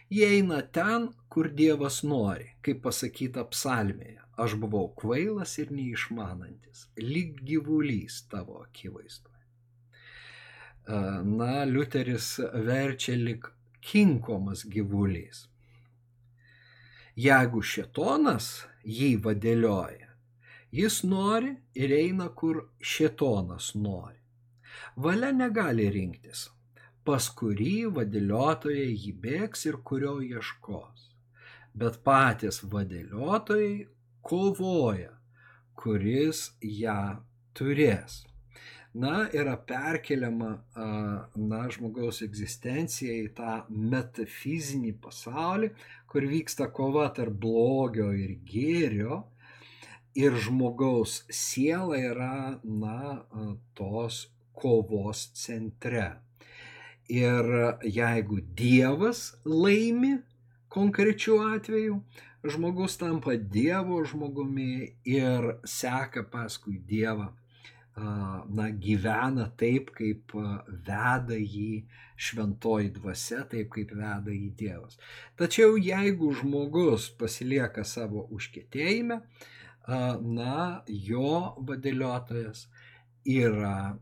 Jie 0.09 0.27
eina 0.37 0.61
ten, 0.63 1.09
kur 1.29 1.49
Dievas 1.51 2.05
nori, 2.07 2.53
kaip 2.63 2.85
pasakyta 2.85 3.43
psalmėje. 3.51 4.21
Aš 4.39 4.55
buvau 4.63 4.93
kvailas 5.01 5.57
ir 5.59 5.73
neišmanantis, 5.75 6.85
lyg 7.01 7.41
gyvulys 7.49 8.21
tavo 8.31 8.61
akivaizdoje. 8.63 9.43
Na, 11.27 11.65
Liuteris 11.67 12.37
verčia 12.69 13.17
lyg 13.19 13.49
kinkomas 13.83 14.63
gyvulys. 14.71 15.49
Jeigu 17.19 17.65
šetonas 17.65 18.51
jį 18.85 19.17
vadėlioja, 19.25 20.06
jis 20.79 21.03
nori 21.05 21.53
ir 21.83 21.95
eina, 21.97 22.29
kur 22.41 22.62
šetonas 22.93 23.72
nori. 23.87 24.20
Valia 24.97 25.33
negali 25.33 25.89
rinktis, 25.93 26.47
pas 27.07 27.29
kurį 27.39 27.74
vadėliotojai 27.99 28.93
jį 28.93 29.12
bėgs 29.24 29.66
ir 29.70 29.81
kurio 29.91 30.16
ieškos. 30.29 31.11
Bet 31.77 32.01
patys 32.05 32.62
vadėliotojai 32.72 33.74
kovoja, 34.31 35.12
kuris 35.77 36.47
ją 36.61 37.01
turės 37.57 38.24
na, 38.97 39.29
yra 39.33 39.57
perkeliama, 39.68 40.51
na, 41.37 41.61
žmogaus 41.72 42.22
egzistencija 42.24 43.16
į 43.20 43.29
tą 43.37 43.57
metafizinį 43.68 44.95
pasaulį, 45.05 45.70
kur 46.11 46.27
vyksta 46.31 46.70
kova 46.79 47.09
tarp 47.16 47.37
blogio 47.43 48.09
ir 48.16 48.37
gėrio. 48.49 49.24
Ir 50.17 50.37
žmogaus 50.41 51.19
siela 51.29 51.99
yra, 52.01 52.59
na, 52.64 53.23
tos 53.77 54.27
kovos 54.57 55.27
centre. 55.37 56.07
Ir 57.12 57.51
jeigu 57.85 58.41
Dievas 58.57 59.37
laimi 59.45 60.17
konkrečiu 60.73 61.39
atveju, 61.45 62.01
žmogus 62.45 62.97
tampa 62.99 63.37
Dievo 63.37 64.01
žmogumi 64.05 64.97
ir 65.05 65.53
seka 65.64 66.25
paskui 66.33 66.79
Dievą 66.79 67.31
na, 67.97 68.69
gyvena 68.71 69.47
taip, 69.57 69.91
kaip 69.97 70.35
veda 70.87 71.37
jį 71.39 71.87
šventoji 72.17 72.93
dvasia, 72.97 73.45
taip 73.49 73.71
kaip 73.73 73.93
veda 73.97 74.33
jį 74.33 74.51
Dievas. 74.59 74.99
Tačiau 75.41 75.77
jeigu 75.81 76.33
žmogus 76.37 77.09
pasilieka 77.21 77.85
savo 77.85 78.27
užkėtėjime, 78.37 79.21
na, 79.87 80.82
jo 80.89 81.55
vadėliotojas 81.62 82.66
yra 83.26 83.99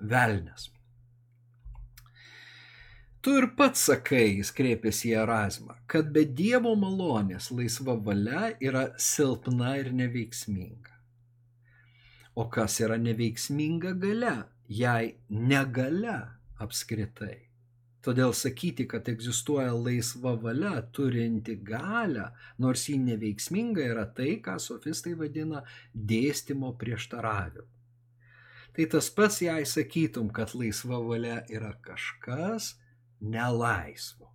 velnes. 0.00 0.70
Tu 3.24 3.32
ir 3.40 3.46
pats 3.56 3.86
sakai, 3.88 4.34
jis 4.36 4.50
kreipėsi 4.52 5.14
į 5.14 5.14
Erasmą, 5.22 5.78
kad 5.88 6.10
be 6.12 6.26
Dievo 6.28 6.74
malonės 6.76 7.48
laisva 7.56 7.94
valia 7.96 8.50
yra 8.60 8.90
silpna 9.00 9.78
ir 9.80 9.88
neveiksminga. 9.96 10.92
O 12.36 12.44
kas 12.52 12.76
yra 12.84 12.98
neveiksminga 13.00 13.94
gale, 14.02 14.34
jei 14.68 15.14
negalia 15.30 16.18
apskritai. 16.60 17.43
Todėl 18.04 18.34
sakyti, 18.36 18.84
kad 18.88 19.08
egzistuoja 19.08 19.72
laisva 19.72 20.34
valia 20.40 20.82
turinti 20.92 21.56
galę, 21.64 22.28
nors 22.60 22.88
ji 22.90 22.98
neveiksminga, 23.00 23.86
yra 23.94 24.04
tai, 24.16 24.34
ką 24.44 24.58
sofistai 24.60 25.14
vadina 25.16 25.62
dėstymo 25.94 26.74
prieštaravimu. 26.80 27.70
Tai 28.74 28.84
tas 28.90 29.08
pats, 29.14 29.38
jei 29.40 29.64
sakytum, 29.70 30.28
kad 30.34 30.52
laisva 30.58 30.98
valia 30.98 31.40
yra 31.48 31.72
kažkas 31.80 32.74
nelaisvo. 33.22 34.32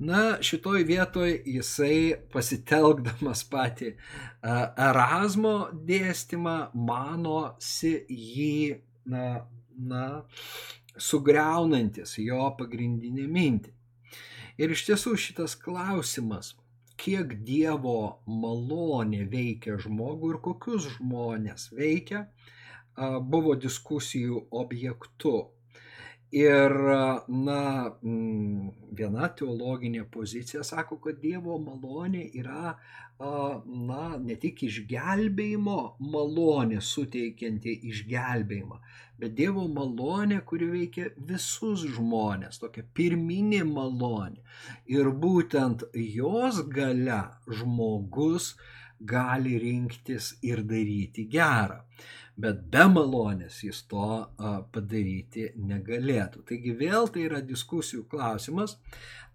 Na, 0.00 0.38
šitoj 0.40 0.84
vietoj 0.88 1.32
jisai 1.44 2.16
pasitelkdamas 2.32 3.42
patį 3.52 3.90
Erasmo 4.88 5.54
dėstymą, 5.88 6.54
manosi 6.72 7.92
jį, 8.08 8.78
na, 9.12 9.24
na, 9.76 10.06
sugriaunantis 11.00 12.16
jo 12.22 12.48
pagrindinę 12.58 13.26
mintį. 13.28 13.74
Ir 14.60 14.74
iš 14.74 14.84
tiesų 14.88 15.14
šitas 15.16 15.56
klausimas, 15.56 16.54
kiek 17.00 17.38
Dievo 17.46 18.20
malonė 18.28 19.24
veikia 19.32 19.78
žmogų 19.80 20.34
ir 20.34 20.40
kokius 20.44 20.90
žmonės 20.98 21.70
veikia, 21.72 22.26
buvo 23.32 23.54
diskusijų 23.56 24.44
objektu 24.62 25.38
Ir, 26.30 26.72
na, 27.26 27.60
viena 28.94 29.28
teologinė 29.34 30.04
pozicija 30.14 30.62
sako, 30.62 31.00
kad 31.02 31.18
Dievo 31.18 31.56
malonė 31.58 32.28
yra, 32.38 32.76
na, 33.20 34.02
ne 34.16 34.36
tik 34.40 34.62
išgelbėjimo 34.64 35.76
malonė 36.12 36.80
suteikianti 36.80 37.74
išgelbėjimą, 37.90 38.78
bet 39.20 39.34
Dievo 39.36 39.66
malonė, 39.68 40.40
kuri 40.48 40.70
veikia 40.72 41.10
visus 41.30 41.84
žmonės, 41.96 42.60
tokia 42.62 42.84
pirminė 42.96 43.62
malonė. 43.68 44.40
Ir 44.88 45.12
būtent 45.24 45.84
jos 45.92 46.62
gale 46.72 47.22
žmogus 47.60 48.54
gali 49.00 49.58
rinktis 49.58 50.34
ir 50.44 50.64
daryti 50.64 51.26
gerą 51.28 51.80
bet 52.42 52.60
be 52.72 52.84
malonės 52.90 53.60
jis 53.64 53.82
to 53.90 54.06
padaryti 54.74 55.50
negalėtų. 55.56 56.44
Taigi 56.48 56.74
vėl 56.78 57.08
tai 57.12 57.26
yra 57.28 57.40
diskusijų 57.44 58.04
klausimas, 58.10 58.76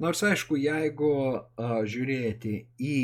nors 0.02 0.24
aišku, 0.26 0.58
jeigu 0.60 1.12
žiūrėti 1.92 2.56
į 2.82 2.98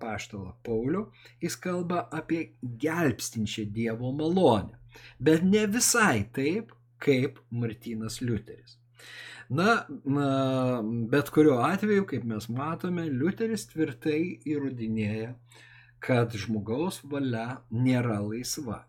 paštalą 0.00 0.54
Paulių, 0.66 1.04
jis 1.44 1.58
kalba 1.60 2.06
apie 2.14 2.46
gelbstinčią 2.62 3.66
Dievo 3.74 4.14
malonę, 4.16 4.78
bet 5.18 5.44
ne 5.44 5.66
visai 5.70 6.24
taip, 6.32 6.72
kaip 7.04 7.42
Martinas 7.50 8.22
Liuteris. 8.24 8.78
Na, 9.52 9.84
bet 11.12 11.28
kuriuo 11.34 11.58
atveju, 11.66 12.06
kaip 12.08 12.24
mes 12.24 12.48
matome, 12.48 13.04
Liuteris 13.12 13.66
tvirtai 13.68 14.40
įrodinėja, 14.48 15.34
kad 16.04 16.32
žmogaus 16.36 17.02
valia 17.04 17.60
nėra 17.72 18.18
laisva 18.24 18.82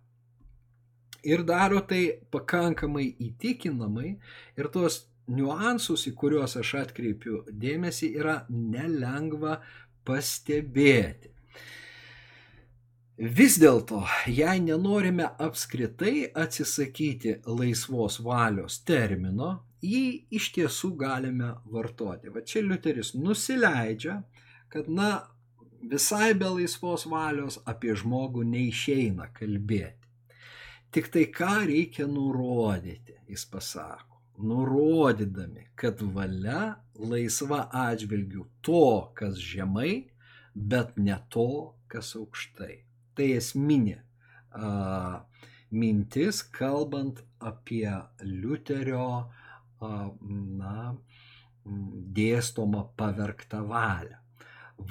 ir 1.26 1.44
daro 1.48 1.82
tai 1.90 2.04
pakankamai 2.32 3.08
įtikinamai 3.28 4.16
ir 4.58 4.72
tuos 4.74 5.04
niuansus, 5.28 6.06
į 6.10 6.14
kuriuos 6.20 6.58
aš 6.62 6.74
atkreipiu 6.84 7.44
dėmesį, 7.50 8.12
yra 8.20 8.36
nelengva 8.50 9.60
pastebėti. 10.06 11.32
Vis 13.16 13.56
dėlto, 13.62 14.02
jei 14.28 14.60
nenorime 14.60 15.30
apskritai 15.40 16.34
atsisakyti 16.36 17.38
laisvos 17.48 18.20
valios 18.20 18.82
termino, 18.84 19.54
jį 19.80 20.28
iš 20.36 20.50
tiesų 20.58 20.92
galime 21.00 21.54
vartoti. 21.72 22.30
Va 22.34 22.44
čia 22.44 22.66
Liuteris 22.66 23.14
nusileidžia, 23.16 24.20
kad 24.68 24.90
na 24.92 25.14
visai 25.80 26.34
be 26.36 26.50
laisvos 26.58 27.06
valios 27.08 27.62
apie 27.66 27.96
žmogų 27.96 28.44
neišeina 28.52 29.30
kalbėti. 29.38 30.05
Tik 30.96 31.10
tai 31.12 31.26
ką 31.28 31.66
reikia 31.68 32.06
nurodyti, 32.08 33.18
jis 33.28 33.42
pasako, 33.52 34.22
nurodydami, 34.40 35.66
kad 35.76 36.00
valia 36.16 36.78
laisva 36.96 37.66
atžvilgių 37.76 38.46
to, 38.64 38.86
kas 39.20 39.36
žemai, 39.44 40.06
bet 40.56 40.96
ne 40.96 41.18
to, 41.36 41.76
kas 41.92 42.14
aukštai. 42.16 42.78
Tai 43.12 43.28
esminė 43.42 43.98
a, 44.00 45.20
mintis, 45.76 46.40
kalbant 46.56 47.20
apie 47.44 47.92
Liuterio 48.24 49.10
a, 49.20 49.94
na, 50.64 50.96
dėstomą 52.22 52.88
pavergtą 52.96 53.66
valią. 53.68 54.22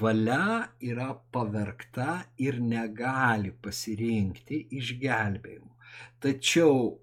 Valia 0.01 0.69
yra 0.81 1.15
pavergta 1.33 2.25
ir 2.41 2.61
negali 2.61 3.57
pasirinkti 3.65 4.67
išgelbėjimo. 4.81 5.74
Tačiau 6.23 6.99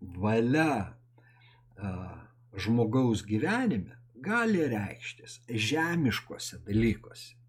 valia 0.00 0.94
žmogaus 2.56 3.24
gyvenime 3.26 3.98
gali 4.20 4.66
reikštis 4.68 5.40
žemiškose 5.48 6.58
dalykuose. 6.66 7.40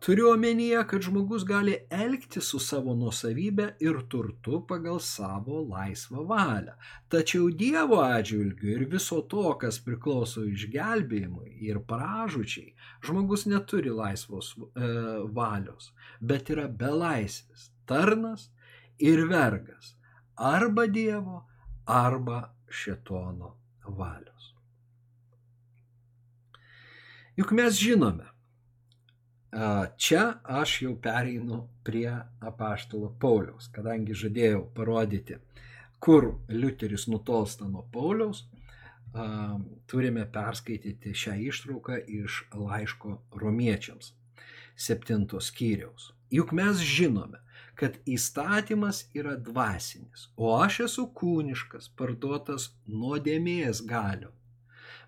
Turiu 0.00 0.30
omenyje, 0.32 0.84
kad 0.88 1.02
žmogus 1.02 1.44
gali 1.44 1.74
elgti 1.92 2.40
su 2.40 2.58
savo 2.64 2.94
nusavybė 2.96 3.66
ir 3.84 3.98
turtu 4.12 4.62
pagal 4.68 4.96
savo 5.04 5.60
laisvą 5.68 6.24
valią. 6.30 6.72
Tačiau 7.12 7.50
Dievo 7.62 7.98
atžvilgiu 8.00 8.70
ir 8.72 8.86
viso 8.94 9.20
to, 9.34 9.44
kas 9.60 9.78
priklauso 9.84 10.46
išgelbėjimui 10.48 11.52
ir 11.68 11.82
pražučiai, 11.92 12.72
žmogus 13.04 13.44
neturi 13.52 13.92
laisvos 13.92 14.54
e, 14.56 14.88
valios, 15.36 15.92
bet 16.20 16.48
yra 16.56 16.64
belaisvis, 16.82 17.68
tarnas 17.84 18.48
ir 19.00 19.24
vergas 19.28 19.94
arba 20.40 20.86
Dievo, 20.86 21.44
arba 21.86 22.54
šetono 22.68 23.54
valios. 23.84 24.54
Juk 27.36 27.52
mes 27.56 27.76
žinome, 27.76 28.26
čia 29.96 30.22
aš 30.44 30.76
jau 30.82 30.94
pereinu 31.02 31.60
prie 31.84 32.12
apaštalo 32.40 33.10
Pauliaus, 33.20 33.68
kadangi 33.74 34.14
žadėjau 34.14 34.62
parodyti, 34.76 35.38
kur 36.00 36.30
Liuteris 36.48 37.08
nutolsta 37.08 37.68
nuo 37.68 37.86
Pauliaus, 37.92 38.44
turime 39.90 40.26
perskaityti 40.32 41.14
šią 41.16 41.36
ištrauką 41.50 41.98
iš 42.20 42.44
laiško 42.54 43.16
romiečiams, 43.42 44.12
septintos 44.80 45.50
skyriaus. 45.50 46.10
Juk 46.30 46.52
mes 46.56 46.80
žinome, 46.86 47.40
kad 47.74 47.96
įstatymas 48.06 49.02
yra 49.16 49.36
dvasinis, 49.48 50.28
o 50.36 50.52
aš 50.60 50.80
esu 50.86 51.06
kūniškas, 51.20 51.88
parduotas 51.96 52.68
nuodėmės 52.86 53.82
galio. 53.88 54.32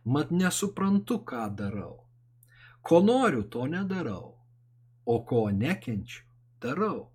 Mat 0.05 0.33
nesuprantu, 0.35 1.21
ką 1.29 1.45
darau. 1.59 1.99
Ko 2.83 3.03
noriu, 3.05 3.45
to 3.55 3.69
nedarau, 3.71 4.33
o 5.07 5.19
ko 5.29 5.45
nekenčiu, 5.55 6.25
darau. 6.65 7.11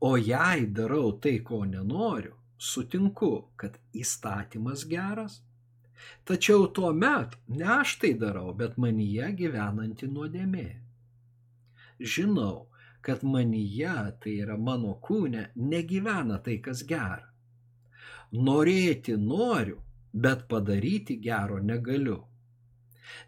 O 0.00 0.14
jei 0.20 0.68
darau 0.78 1.16
tai, 1.18 1.38
ko 1.48 1.64
nenoriu, 1.64 2.36
sutinku, 2.58 3.32
kad 3.56 3.80
įstatymas 4.04 4.86
geras, 4.86 5.40
Tačiau 6.24 6.66
tuo 6.76 6.92
met 6.92 7.36
ne 7.48 7.66
aš 7.80 7.98
tai 8.00 8.12
darau, 8.22 8.52
bet 8.60 8.76
manyje 8.84 9.30
gyvenanti 9.40 10.08
nuodėmė. 10.16 10.68
Žinau, 12.00 12.68
kad 13.00 13.24
manyje, 13.24 13.96
tai 14.20 14.38
yra 14.42 14.56
mano 14.56 14.94
kūne, 15.02 15.50
negyvena 15.56 16.40
tai, 16.44 16.58
kas 16.64 16.82
gera. 16.88 17.30
Norėti 18.32 19.16
noriu, 19.18 19.78
bet 20.12 20.48
padaryti 20.48 21.18
gero 21.22 21.60
negaliu. 21.60 22.22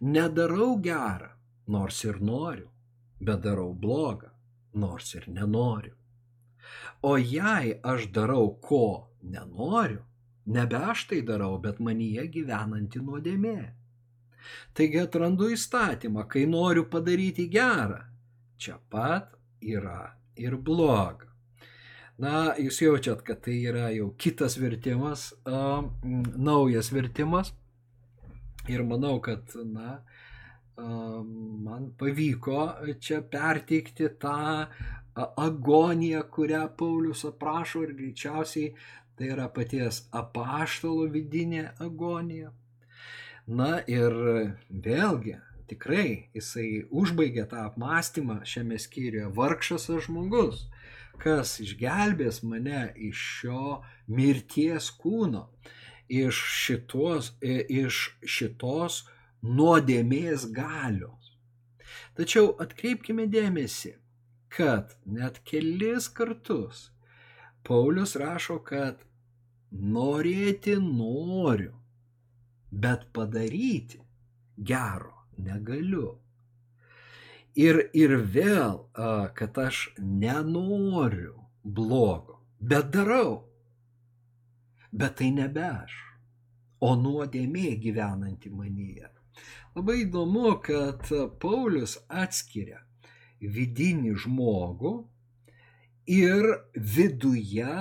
Nedarau 0.00 0.80
gerą, 0.82 1.30
nors 1.68 2.02
ir 2.04 2.18
noriu, 2.20 2.70
bet 3.20 3.44
darau 3.44 3.72
blogą, 3.74 4.32
nors 4.74 5.14
ir 5.14 5.28
nenoriu. 5.28 5.94
O 7.02 7.16
jei 7.16 7.78
aš 7.84 8.10
darau 8.10 8.56
ko 8.60 9.12
nenoriu, 9.22 10.02
Nebe 10.46 10.76
aš 10.76 11.08
tai 11.10 11.22
darau, 11.26 11.56
bet 11.58 11.80
manyje 11.82 12.22
gyvenanti 12.30 13.00
nuodėmė. 13.02 13.62
Taigi 14.78 15.00
atrandu 15.02 15.48
įstatymą, 15.50 16.22
kai 16.30 16.44
noriu 16.46 16.84
padaryti 16.90 17.48
gerą. 17.50 18.04
Čia 18.58 18.78
pat 18.90 19.34
yra 19.60 20.16
ir 20.36 20.56
bloga. 20.56 21.32
Na, 22.16 22.54
jūs 22.56 22.80
jaučiat, 22.80 23.20
kad 23.26 23.42
tai 23.44 23.58
yra 23.68 23.90
jau 23.92 24.08
kitas 24.16 24.56
vertimas, 24.56 25.28
uh, 25.44 25.84
naujas 26.02 26.88
vertimas. 26.94 27.52
Ir 28.72 28.82
manau, 28.88 29.18
kad, 29.20 29.52
na, 29.68 29.98
uh, 30.80 31.20
man 31.66 31.90
pavyko 32.00 32.62
čia 33.00 33.20
perteikti 33.20 34.08
tą 34.20 34.66
agoniją, 35.16 36.22
kurią 36.32 36.64
Paulius 36.76 37.24
aprašo 37.28 37.84
ir 37.84 37.92
greičiausiai 37.96 38.72
tai 39.16 39.30
yra 39.32 39.48
paties 39.52 40.02
apaštalo 40.12 41.06
vidinė 41.12 41.64
agonija. 41.80 42.52
Na 43.46 43.78
ir 43.88 44.12
vėlgi, 44.68 45.36
tikrai 45.70 46.28
jisai 46.36 46.84
užbaigė 46.90 47.46
tą 47.50 47.64
apmąstymą 47.70 48.40
šiame 48.52 48.78
skyriuje, 48.82 49.30
vargšas 49.38 49.88
žmogus, 50.06 50.66
kas 51.22 51.56
išgelbės 51.64 52.42
mane 52.44 52.82
iš 53.08 53.22
šio 53.40 53.76
mirties 54.18 54.90
kūno, 55.00 55.46
iš 56.08 56.40
šitos, 56.62 57.32
iš 57.42 58.02
šitos 58.22 59.02
nuodėmės 59.42 60.48
galios. 60.54 61.32
Tačiau 62.16 62.52
atkreipkime 62.62 63.26
dėmesį, 63.32 63.96
kad 64.56 64.94
net 65.04 65.42
kelis 65.48 66.08
kartus 66.08 66.90
Paulius 67.66 68.14
rašo, 68.20 68.60
kad 68.62 69.00
norėti 69.96 70.76
noriu, 70.78 71.72
bet 72.70 73.08
padaryti 73.16 73.98
gero 74.70 75.15
negaliu. 75.38 76.16
Ir, 77.56 77.80
ir 77.96 78.16
vėl, 78.20 78.82
kad 79.38 79.58
aš 79.58 79.86
nenoriu 79.98 81.46
blogo, 81.64 82.42
bet 82.60 82.90
darau. 82.92 83.46
Bet 84.92 85.18
tai 85.20 85.30
nebe 85.34 85.64
aš, 85.64 85.94
o 86.84 86.94
nuodėmė 87.00 87.74
gyvenanti 87.80 88.52
manyje. 88.52 89.08
Labai 89.76 90.02
įdomu, 90.04 90.54
kad 90.64 91.08
Paulius 91.40 91.98
atskiria 92.08 92.82
vidinį 93.40 94.14
žmogų 94.22 94.94
ir 96.08 96.48
viduje 96.74 97.74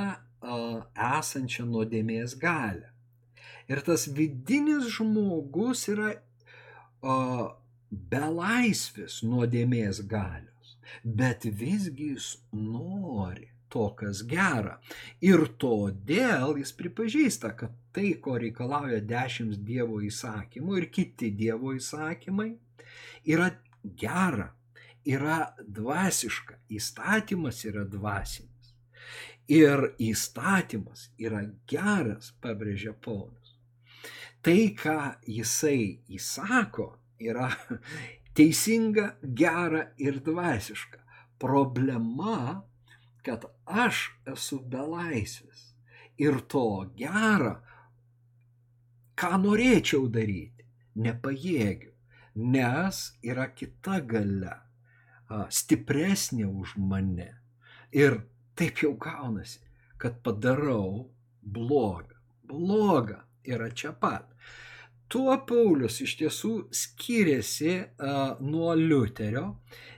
esančią 0.45 1.65
nuodėmės 1.69 2.35
galę. 2.41 2.91
Ir 3.71 3.81
tas 3.85 4.05
vidinis 4.13 4.89
žmogus 4.97 5.87
yra 5.89 6.11
belaisvis 8.13 9.21
nuodėmės 9.25 10.01
galios, 10.09 10.77
bet 11.03 11.45
visgi 11.45 12.11
jis 12.15 12.31
nori 12.53 13.51
to, 13.69 13.89
kas 13.99 14.23
gera. 14.29 14.79
Ir 15.21 15.47
todėl 15.61 16.57
jis 16.61 16.73
pripažįsta, 16.79 17.53
kad 17.59 17.77
tai, 17.95 18.15
ko 18.23 18.39
reikalauja 18.41 19.01
dešimt 19.05 19.61
Dievo 19.67 20.01
įsakymų 20.03 20.81
ir 20.81 20.91
kiti 20.97 21.31
Dievo 21.35 21.75
įsakymai, 21.77 22.51
yra 23.25 23.51
gera 23.83 24.51
yra 25.05 25.53
dvasiška, 25.61 26.57
įstatymas 26.73 27.61
yra 27.69 27.85
dvasinis. 27.85 28.73
Ir 29.47 29.91
įstatymas 30.01 31.09
yra 31.21 31.43
geras, 31.69 32.31
pabrėžia 32.41 32.95
Paulius. 33.05 33.44
Tai, 34.45 34.75
ką 34.77 34.97
jisai 35.25 36.03
įsako, 36.13 36.91
yra 37.17 37.47
teisinga, 38.37 39.15
gera 39.25 39.87
ir 39.97 40.19
dvasiška. 40.21 40.99
Problema, 41.41 42.61
kad 43.25 43.47
aš 43.65 44.03
esu 44.29 44.59
belaisvis 44.61 45.63
ir 46.21 46.37
to 46.53 46.67
gera, 46.99 47.55
ką 49.17 49.31
norėčiau 49.47 50.05
daryti, 50.13 50.67
nepajėgiu, 51.01 51.95
nes 52.53 53.01
yra 53.25 53.47
kita 53.49 53.97
gale 54.05 54.53
stipresnė 55.49 56.45
už 56.45 56.77
mane. 56.77 57.31
Ir 57.97 58.21
taip 58.53 58.83
jau 58.83 58.93
gaunasi, 58.93 59.63
kad 59.97 60.21
padarau 60.21 61.09
blogą. 61.41 62.13
Bloga 62.45 63.23
yra 63.41 63.71
čia 63.73 63.95
pat. 63.97 64.34
Tuo 65.07 65.35
Paulius 65.47 65.99
iš 66.01 66.15
tiesų 66.19 66.53
skiriasi 66.73 67.75
uh, 67.77 68.39
nuo 68.41 68.73
Liuterio, 68.77 69.45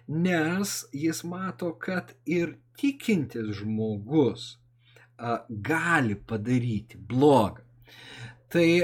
nes 0.08 0.82
jis 0.91 1.24
mato, 1.24 1.72
kad 1.80 2.12
ir 2.26 2.58
tikintis 2.80 3.55
žmogus 3.62 4.49
uh, 4.55 5.39
gali 5.47 6.20
padaryti 6.20 6.99
blogą. 6.99 7.64
Tai, 8.47 8.80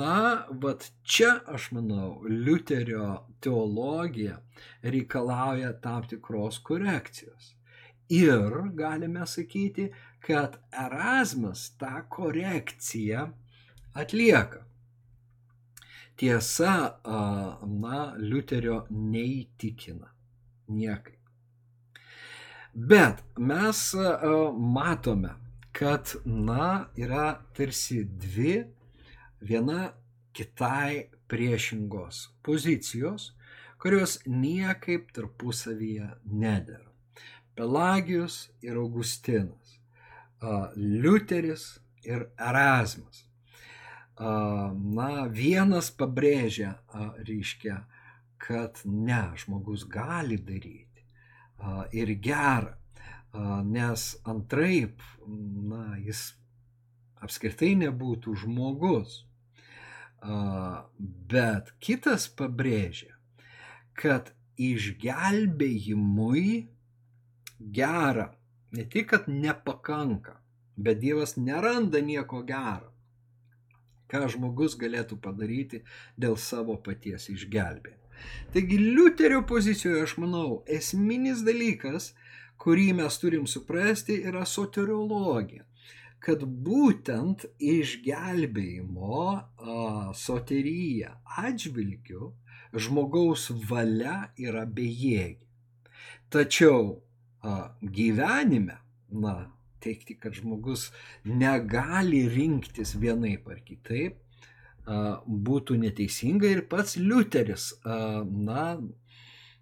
na, 0.00 0.20
vat 0.62 0.86
čia 1.04 1.34
aš 1.54 1.66
manau, 1.76 2.22
Liuterio 2.24 3.08
teologija 3.44 4.38
reikalauja 4.80 5.74
tam 5.84 6.06
tikros 6.08 6.58
korekcijos. 6.64 7.50
Ir 8.08 8.56
galime 8.80 9.26
sakyti, 9.28 9.90
kad 10.24 10.56
Erasmas 10.72 11.66
tą 11.80 12.00
korekciją 12.08 13.26
atlieka. 13.92 14.63
Tiesa, 16.16 17.00
na, 17.04 18.14
Liuterio 18.18 18.84
neįtikina 18.90 20.12
niekaip. 20.68 21.18
Bet 22.74 23.22
mes 23.38 23.80
matome, 24.58 25.34
kad, 25.74 26.14
na, 26.24 26.86
yra 26.98 27.34
tarsi 27.56 28.04
dvi 28.04 28.62
viena 29.42 29.92
kitai 30.34 31.10
priešingos 31.30 32.28
pozicijos, 32.42 33.32
kurios 33.78 34.18
niekaip 34.26 35.10
tarpusavyje 35.14 36.08
nedėra. 36.24 36.90
Pelagijus 37.54 38.48
ir 38.64 38.78
Augustinas, 38.80 39.78
Liuteris 40.74 41.66
ir 42.02 42.26
Erasmas. 42.38 43.26
Na, 44.18 45.26
vienas 45.26 45.90
pabrėžia, 45.90 46.76
reiškia, 47.26 47.80
kad 48.38 48.78
ne, 48.84 49.34
žmogus 49.40 49.82
gali 49.90 50.38
daryti 50.38 51.02
ir 51.92 52.12
gerą, 52.22 52.76
nes 53.66 54.04
antraip, 54.22 55.02
na, 55.26 55.96
jis 55.98 56.36
apskritai 57.24 57.72
nebūtų 57.80 58.36
žmogus. 58.44 59.24
Bet 60.22 61.74
kitas 61.82 62.28
pabrėžia, 62.30 63.18
kad 63.98 64.30
išgelbėjimui 64.62 66.68
gera, 67.74 68.30
ne 68.70 68.86
tik, 68.86 69.10
kad 69.10 69.26
nepakanka, 69.26 70.38
bet 70.76 71.02
Dievas 71.02 71.34
neranda 71.36 71.98
nieko 71.98 72.46
gero, 72.46 72.93
ką 74.14 74.24
žmogus 74.36 74.78
galėtų 74.78 75.18
padaryti 75.26 75.82
dėl 76.16 76.38
savo 76.38 76.78
paties 76.88 77.28
išgelbėjimo. 77.34 78.00
Taigi 78.54 78.78
Liuterio 78.78 79.42
pozicijoje, 79.50 80.06
aš 80.06 80.16
manau, 80.22 80.62
esminis 80.70 81.42
dalykas, 81.44 82.12
kurį 82.62 82.92
mes 83.02 83.18
turim 83.18 83.48
suprasti, 83.50 84.22
yra 84.30 84.46
soteriologija 84.46 85.66
kad 86.24 86.40
būtent 86.66 87.44
išgelbėjimo 87.60 89.24
soteryje 90.16 91.10
atžvilgiu 91.42 92.30
žmogaus 92.74 93.50
valia 93.68 94.30
yra 94.40 94.64
bejėgi. 94.64 95.44
Tačiau 96.32 96.94
a, 97.44 97.74
gyvenime, 97.98 98.78
na, 99.12 99.34
teikti, 99.84 100.18
kad 100.20 100.36
žmogus 100.36 100.88
negali 101.24 102.24
rinktis 102.32 102.94
vienaip 103.00 103.48
ar 103.52 103.62
kitaip, 103.66 104.20
būtų 105.48 105.78
neteisinga 105.80 106.50
ir 106.50 106.64
pats 106.68 106.98
Liuteris, 107.00 107.70
na, 107.84 108.66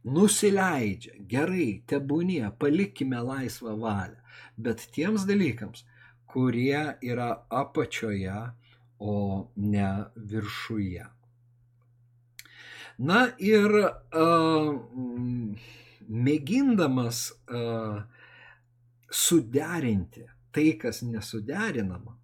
nusileidžia, 0.02 1.14
gerai, 1.30 1.82
tebūnie, 1.86 2.42
palikime 2.58 3.22
laisvą 3.22 3.76
valią, 3.78 4.18
bet 4.58 4.88
tiems 4.94 5.26
dalykams, 5.28 5.84
kurie 6.26 6.96
yra 7.02 7.30
apačioje, 7.50 8.40
o 9.02 9.50
ne 9.56 9.90
viršuje. 10.16 11.06
Na 13.02 13.22
ir 13.42 13.72
uh, 13.74 14.68
mėgindamas 16.06 17.22
uh, 17.50 18.04
suderinti 19.12 20.24
tai, 20.52 20.72
kas 20.80 21.02
nesuderinama, 21.04 22.16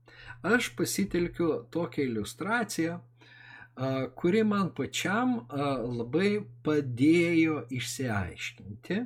aš 0.45 0.73
pasitelkiu 0.77 1.51
tokią 1.73 2.05
iliustraciją, 2.09 2.99
kuri 4.19 4.43
man 4.45 4.73
pačiam 4.75 5.37
labai 5.99 6.39
padėjo 6.67 7.61
išsiaiškinti, 7.79 8.99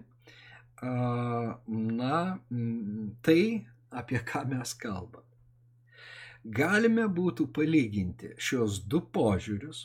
na, 0.83 2.23
tai, 3.23 3.43
apie 4.03 4.23
ką 4.27 4.47
mes 4.51 4.73
kalbame. 4.81 5.29
Galime 6.43 7.05
būtų 7.07 7.53
palyginti 7.55 8.33
šios 8.41 8.81
du 8.91 8.99
požiūrius, 9.15 9.85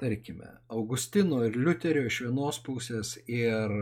tarkime, 0.00 0.48
Augustino 0.68 1.42
ir 1.46 1.56
Liuterio 1.56 2.06
iš 2.08 2.20
vienos 2.26 2.58
pusės 2.64 3.14
ir 3.30 3.72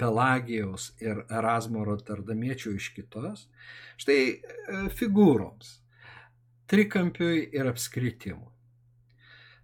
Pelagijaus 0.00 0.92
ir 1.02 1.24
Erasmo 1.28 1.84
Rotterdamiečio 1.84 2.74
iš 2.78 2.90
kitos, 2.96 3.46
štai 4.00 4.18
uh, 4.32 4.88
figūroms, 4.94 5.78
trikampiui 6.70 7.48
ir 7.52 7.70
apskritimui. 7.70 8.50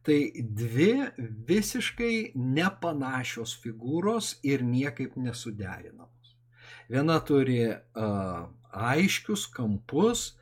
Tai 0.06 0.18
dvi 0.56 0.92
visiškai 1.48 2.32
nepanašios 2.34 3.52
figūros 3.60 4.38
ir 4.48 4.64
niekaip 4.64 5.18
nesuderinamos. 5.20 6.36
Viena 6.88 7.18
turi 7.20 7.66
uh, 7.68 8.46
aiškius 8.72 9.44
kampus, 9.52 10.39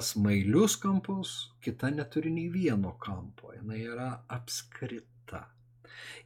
smailius 0.00 0.76
kampus, 0.80 1.52
kita 1.60 1.90
neturi 1.90 2.30
nei 2.32 2.48
vieno 2.48 2.96
kampo, 3.00 3.52
jinai 3.54 3.82
yra 3.84 4.08
apskrita. 4.28 5.42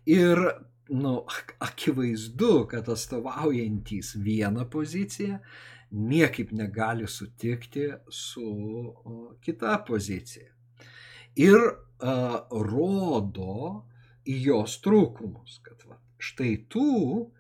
Ir, 0.07 0.39
nu, 0.91 1.15
akivaizdu, 1.59 2.67
kad 2.71 2.89
atstovaujantys 2.89 4.15
vieną 4.23 4.69
poziciją 4.71 5.39
niekaip 5.91 6.53
negali 6.53 7.09
sutikti 7.09 7.89
su 8.09 8.47
kita 9.43 9.81
pozicija. 9.87 10.53
Ir 11.37 11.59
a, 11.67 12.15
rodo 12.51 13.87
į 14.27 14.39
jos 14.47 14.79
trūkumus, 14.85 15.59
kad 15.67 15.83
va, 15.89 15.99
štai 16.23 16.55
tų 16.71 17.31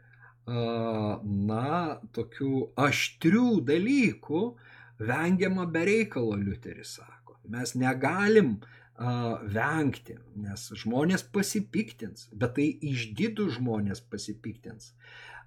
na, 0.50 2.00
tokių 2.16 2.54
aštrių 2.80 3.60
dalykų 3.66 4.42
vengiama 5.00 5.66
be 5.66 5.84
reikalo, 5.88 6.36
Liuteris 6.36 6.96
sako. 6.98 7.38
Mes 7.50 7.74
negalim 7.74 8.56
uh, 8.60 9.40
vengti, 9.56 10.18
nes 10.36 10.66
žmonės 10.82 11.24
pasipiktins, 11.34 12.28
bet 12.32 12.56
tai 12.58 12.68
išdidų 12.92 13.50
žmonės 13.56 14.02
pasipiktins 14.12 14.92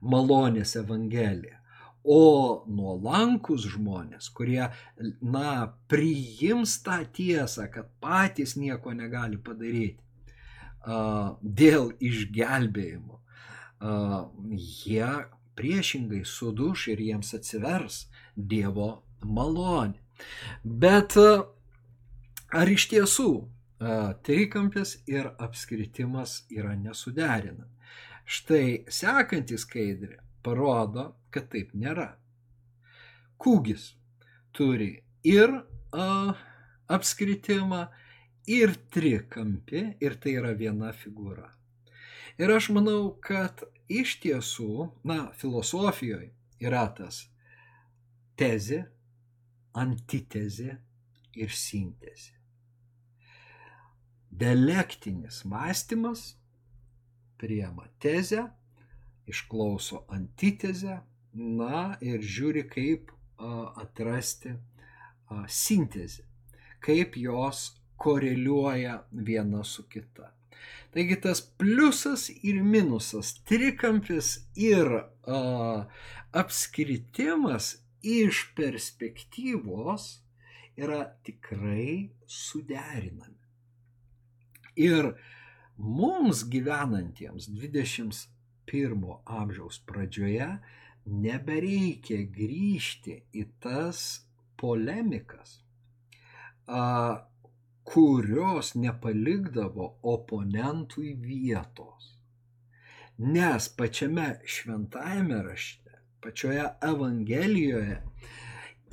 malonės 0.04 0.76
Evangelija. 0.82 1.60
O 2.04 2.66
nuolankus 2.68 3.64
žmonės, 3.78 4.28
kurie, 4.36 4.66
na, 5.24 5.52
priims 5.88 6.76
tą 6.84 6.98
tiesą, 7.16 7.70
kad 7.72 7.88
patys 8.04 8.58
nieko 8.60 8.92
negali 8.92 9.40
padaryti 9.40 10.02
uh, 10.84 11.38
dėl 11.40 11.94
išgelbėjimo, 12.04 13.22
jie 14.84 15.08
priešingai 15.56 16.24
suduš 16.26 16.88
ir 16.94 17.02
jiems 17.04 17.34
atsivers 17.38 18.06
Dievo 18.36 19.04
malonė. 19.26 20.00
Bet 20.64 21.18
ar 21.18 22.70
iš 22.70 22.88
tiesų 22.92 23.30
trikampis 24.24 24.96
ir 25.10 25.32
apskritimas 25.42 26.44
yra 26.54 26.76
nesuderinami? 26.80 27.70
Štai 28.24 28.86
sekantis 28.88 29.66
skaidrė 29.66 30.22
parodo, 30.44 31.10
kad 31.34 31.50
taip 31.52 31.74
nėra. 31.76 32.14
Kūgis 33.42 33.90
turi 34.56 35.04
ir 35.28 35.52
a, 35.92 36.08
apskritimą, 36.94 37.88
ir 38.48 38.76
trikampį, 38.94 39.84
ir 40.04 40.16
tai 40.24 40.38
yra 40.40 40.54
viena 40.56 40.92
figūra. 40.96 41.50
Ir 42.40 42.52
aš 42.52 42.72
manau, 42.76 43.14
kad 43.22 43.62
iš 43.92 44.18
tiesų, 44.24 44.90
na, 45.06 45.30
filosofijoje 45.38 46.32
yra 46.64 46.88
tas 46.98 47.28
tezė, 48.40 48.84
antitezė 49.74 50.78
ir 51.40 51.54
sintezė. 51.54 52.34
Dialektinis 54.34 55.44
mąstymas 55.46 56.34
priema 57.38 57.86
tezę, 58.02 58.48
išklauso 59.30 60.04
antitezę, 60.10 61.02
na 61.34 61.98
ir 62.02 62.22
žiūri, 62.22 62.66
kaip 62.70 63.12
atrasti 63.82 64.54
sintezę, 65.50 66.24
kaip 66.84 67.18
jos 67.18 67.66
koreliuoja 67.98 69.04
viena 69.12 69.64
su 69.64 69.86
kita. 69.90 70.32
Taigi 70.94 71.18
tas 71.22 71.42
pliusas 71.42 72.28
ir 72.30 72.62
minusas, 72.62 73.34
trikampis 73.48 74.36
ir 74.56 74.90
a, 74.94 75.40
apskritimas 76.32 77.83
iš 78.04 78.44
perspektyvos 78.56 80.08
yra 80.78 81.04
tikrai 81.24 82.10
suderinami. 82.26 83.40
Ir 84.76 85.14
mums 85.78 86.44
gyvenantiems 86.50 87.48
21 87.50 89.20
amžiaus 89.26 89.80
pradžioje 89.88 90.50
nebereikia 91.06 92.24
grįžti 92.32 93.20
į 93.36 93.46
tas 93.64 94.24
polemikas, 94.58 95.60
kurios 97.84 98.74
nepalikdavo 98.80 99.90
oponentui 100.14 101.14
vietos. 101.20 102.14
Nes 103.18 103.68
pačiame 103.78 104.30
šventajame 104.48 105.42
rašte, 105.44 105.83
pačioje 106.24 106.66
Evangelijoje 106.82 108.02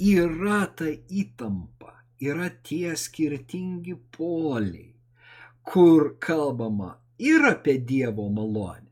yra 0.00 0.60
ta 0.76 0.88
įtampa, 1.22 1.92
yra 2.20 2.48
tie 2.64 2.96
skirtingi 2.96 3.94
poliai, 4.16 4.94
kur 5.62 6.14
kalbama 6.18 6.94
ir 7.18 7.44
apie 7.50 7.76
Dievo 7.78 8.28
malonę, 8.32 8.88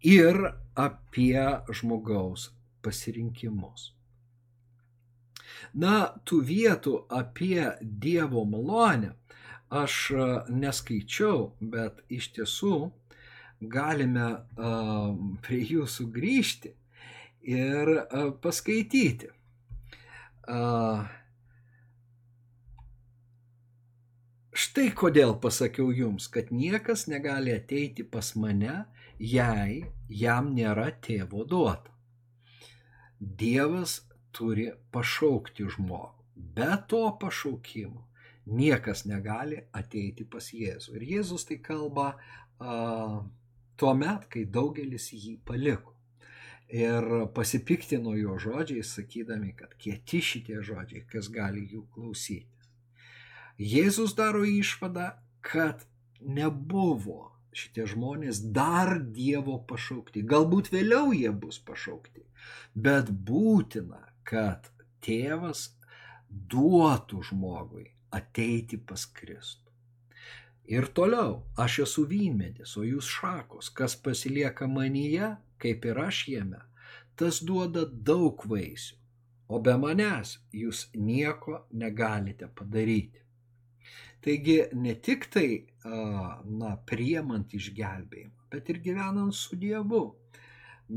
ir 0.00 0.40
apie 0.76 1.44
žmogaus 1.72 2.50
pasirinkimus. 2.82 3.92
Na, 5.76 6.16
tų 6.24 6.40
vietų 6.48 6.96
apie 7.12 7.72
Dievo 7.80 8.44
malonę 8.48 9.12
aš 9.68 9.94
e, 10.14 10.26
neskaičiau, 10.48 11.50
bet 11.60 12.00
iš 12.08 12.30
tiesų 12.36 12.76
galime 13.60 14.26
uh, 14.60 15.14
prie 15.40 15.62
jų 15.64 15.86
sugrįžti 15.88 16.74
ir 17.46 17.92
uh, 17.96 18.30
paskaityti. 18.42 19.32
Štai 24.56 24.90
kodėl 24.94 25.34
pasakiau 25.42 25.90
jums, 25.90 26.28
kad 26.32 26.52
niekas 26.54 27.08
negali 27.10 27.50
ateiti 27.52 28.06
pas 28.06 28.30
mane, 28.38 28.84
jei 29.18 29.80
jam 30.08 30.52
nėra 30.54 30.92
tėvo 31.02 31.42
duota. 31.50 31.90
Dievas 33.18 33.98
turi 34.36 34.68
pašaukti 34.94 35.66
žmogų. 35.74 36.12
Be 36.56 36.70
to 36.88 37.02
pašaukimo 37.20 38.06
niekas 38.46 39.04
negali 39.10 39.58
ateiti 39.74 40.24
pas 40.24 40.52
Jėzų. 40.54 40.96
Ir 40.96 41.06
Jėzus 41.16 41.46
tai 41.48 41.58
kalba 41.58 42.12
uh, 42.14 43.18
tuo 43.76 43.92
met, 43.98 44.28
kai 44.30 44.46
daugelis 44.46 45.10
jį 45.12 45.38
paliko. 45.44 45.95
Ir 46.68 47.28
pasipiktino 47.34 48.16
jo 48.18 48.38
žodžiais, 48.42 48.90
sakydami, 48.98 49.52
kad 49.54 49.74
kieti 49.78 50.18
šitie 50.18 50.62
žodžiai, 50.66 51.04
kas 51.06 51.28
gali 51.30 51.62
jų 51.70 51.84
klausytis. 51.94 52.70
Jėzus 53.56 54.16
daro 54.18 54.42
išvadą, 54.44 55.12
kad 55.46 55.86
nebuvo 56.20 57.30
šitie 57.56 57.86
žmonės 57.88 58.42
dar 58.52 58.98
Dievo 59.00 59.60
pašaukti. 59.68 60.24
Galbūt 60.26 60.72
vėliau 60.74 61.14
jie 61.14 61.30
bus 61.30 61.60
pašaukti, 61.62 62.26
bet 62.74 63.12
būtina, 63.30 64.02
kad 64.26 64.66
tėvas 65.00 65.70
duotų 66.28 67.22
žmogui 67.30 67.86
ateiti 68.10 68.76
pas 68.76 69.06
Kristų. 69.06 69.62
Ir 70.66 70.88
toliau, 70.90 71.44
aš 71.54 71.78
esu 71.84 72.02
vynmedis, 72.10 72.74
o 72.74 72.82
jūs 72.82 73.06
šakos, 73.06 73.70
kas 73.70 73.94
pasilieka 74.02 74.66
manyje, 74.66 75.36
kaip 75.62 75.84
ir 75.88 76.00
aš 76.00 76.22
jame, 76.28 76.60
tas 77.16 77.40
duoda 77.44 77.86
daug 77.86 78.42
vaisių, 78.50 78.96
o 79.48 79.60
be 79.62 79.76
manęs 79.80 80.36
jūs 80.52 80.86
nieko 80.94 81.62
negalite 81.72 82.48
padaryti. 82.58 83.22
Taigi 84.26 84.56
ne 84.74 84.96
tik 85.06 85.28
tai, 85.30 85.48
na, 85.84 86.72
priemant 86.90 87.52
išgelbėjimą, 87.54 88.48
bet 88.50 88.72
ir 88.72 88.80
gyvenant 88.82 89.34
su 89.36 89.58
Dievu, 89.60 90.04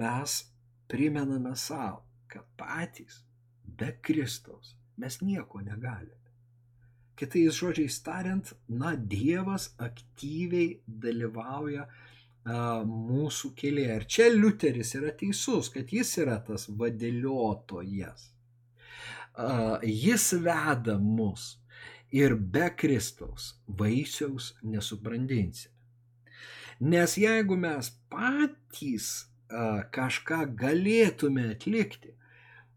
mes 0.01 0.39
primename 0.89 1.53
savo, 1.55 2.01
kad 2.29 2.47
patys 2.57 3.21
be 3.63 3.93
Kristaus 4.01 4.73
mes 4.99 5.21
nieko 5.21 5.61
negalime. 5.61 6.17
Kitais 7.19 7.55
žodžiais 7.59 7.99
tariant, 8.03 8.53
na, 8.67 8.95
Dievas 8.95 9.69
aktyviai 9.77 10.79
dalyvauja 10.87 11.85
a, 11.85 12.08
mūsų 12.45 13.53
kelyje. 13.55 13.95
Ir 13.95 14.05
čia 14.07 14.29
Liuteris 14.33 14.95
yra 14.95 15.11
teisus, 15.11 15.69
kad 15.69 15.91
jis 15.91 16.17
yra 16.17 16.39
tas 16.45 16.69
vadėliotojas. 16.69 18.31
Jis 19.83 20.33
veda 20.43 20.97
mus 20.99 21.57
ir 22.11 22.35
be 22.35 22.69
Kristaus 22.75 23.55
vaisiaus 23.67 24.55
nesubrandinsime. 24.63 25.75
Nes 26.79 27.17
jeigu 27.19 27.57
mes 27.59 27.91
patys 28.09 29.27
kažką 29.91 30.45
galėtume 30.55 31.49
atlikti, 31.51 32.15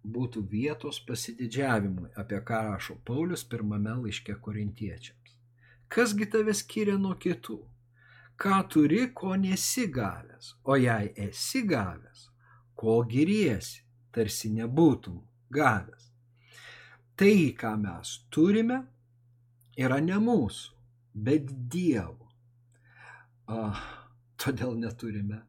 būtų 0.02 0.42
vietos 0.50 0.98
pasididžiavimui, 1.06 2.08
apie 2.18 2.40
ką 2.42 2.62
rašo 2.66 2.96
Paulius 3.06 3.44
pirmame 3.46 3.94
laiške 4.00 4.34
korintiečiams. 4.42 5.36
Kasgi 5.92 6.26
tave 6.26 6.54
skiria 6.56 6.96
nuo 6.98 7.14
kitų? 7.14 7.60
Ką 8.40 8.62
turi, 8.68 9.06
ko 9.14 9.36
nesi 9.36 9.86
gavęs, 9.92 10.54
o 10.64 10.76
jei 10.76 11.12
esi 11.26 11.62
gavęs, 11.68 12.28
ko 12.78 13.02
giriesi, 13.08 13.84
tarsi 14.12 14.50
nebūtum 14.56 15.20
gavęs. 15.52 16.10
Tai, 17.16 17.36
ką 17.60 17.76
mes 17.84 18.16
turime, 18.32 18.80
yra 19.78 20.00
ne 20.02 20.18
mūsų, 20.18 20.74
bet 21.14 21.52
Dievo. 21.70 22.32
Ah, 23.52 23.80
todėl 24.40 24.74
neturime 24.80 25.42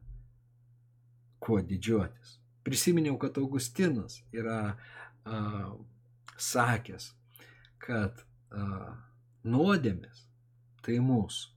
kuo 1.40 1.60
didžiuotis 1.64 2.38
prisiminiau, 2.64 3.18
kad 3.18 3.38
Augustinas 3.38 4.22
yra 4.32 4.76
a, 5.24 5.38
sakęs, 6.40 7.12
kad 7.78 8.24
a, 8.50 8.94
nuodėmės 9.44 10.24
tai 10.84 10.98
mūsų, 11.04 11.52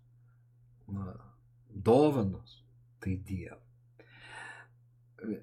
na, 0.88 1.14
dovanos 1.70 2.62
tai 3.04 3.18
Dievo. 3.28 3.62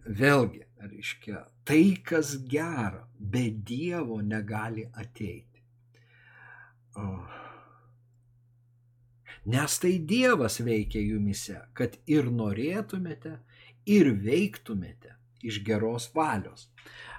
Vėlgi, 0.06 0.62
reiškia, 0.78 1.40
tai, 1.66 1.96
kas 2.06 2.36
gera, 2.50 3.02
be 3.18 3.48
Dievo 3.50 4.20
negali 4.22 4.86
ateiti. 4.92 5.62
Nes 9.44 9.78
tai 9.82 9.98
Dievas 9.98 10.60
veikia 10.64 11.02
jumise, 11.02 11.58
kad 11.76 11.98
ir 12.08 12.30
norėtumėte, 12.32 13.36
ir 13.84 14.14
veiktumėte 14.24 15.18
iš 15.44 15.60
geros 15.66 16.08
valios. 16.14 16.70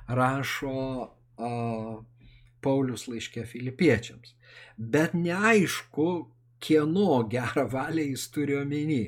Rašo 0.09 0.80
a, 1.05 1.49
Paulius 2.65 3.05
laiškė 3.11 3.43
filipiečiams. 3.45 4.34
Bet 4.78 5.13
neaišku, 5.13 6.07
kieno 6.66 7.20
gerą 7.32 7.68
valią 7.72 8.07
jis 8.11 8.26
turi 8.34 8.57
omeny. 8.61 9.03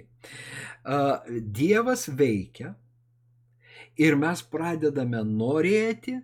Dievas 1.60 2.08
veikia 2.22 2.74
ir 3.98 4.16
mes 4.22 4.44
pradedame 4.54 5.24
norėti 5.26 6.16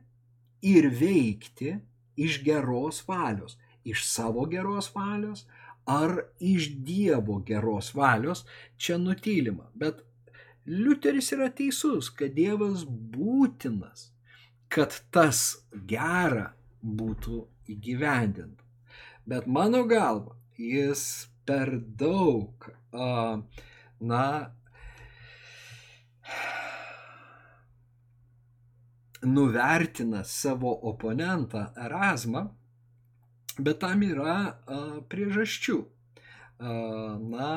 ir 0.63 0.87
veikti 1.01 1.73
iš 2.15 2.39
geros 2.45 3.01
valios, 3.07 3.57
iš 3.83 4.05
savo 4.07 4.45
geros 4.49 4.91
valios 4.95 5.45
ar 5.85 6.21
iš 6.39 6.69
Dievo 6.85 7.39
geros 7.45 7.93
valios, 7.95 8.45
čia 8.77 8.97
nutylima. 8.97 9.67
Bet 9.75 10.03
Liuteris 10.65 11.31
yra 11.35 11.49
teisus, 11.51 12.09
kad 12.09 12.35
Dievas 12.37 12.85
būtinas, 12.87 14.11
kad 14.71 14.95
tas 15.11 15.65
gera 15.87 16.53
būtų 16.83 17.41
įgyvendinta. 17.73 18.63
Bet 19.27 19.47
mano 19.47 19.83
galva, 19.87 20.37
jis 20.57 21.27
per 21.45 21.71
daug, 21.99 22.67
na, 23.99 24.25
nuvertina 29.23 30.23
savo 30.23 30.73
oponentą 30.91 31.65
Erasmą, 31.85 32.47
bet 33.59 33.79
tam 33.83 34.03
yra 34.03 34.37
priežasčių 35.11 35.79
na, 36.59 37.49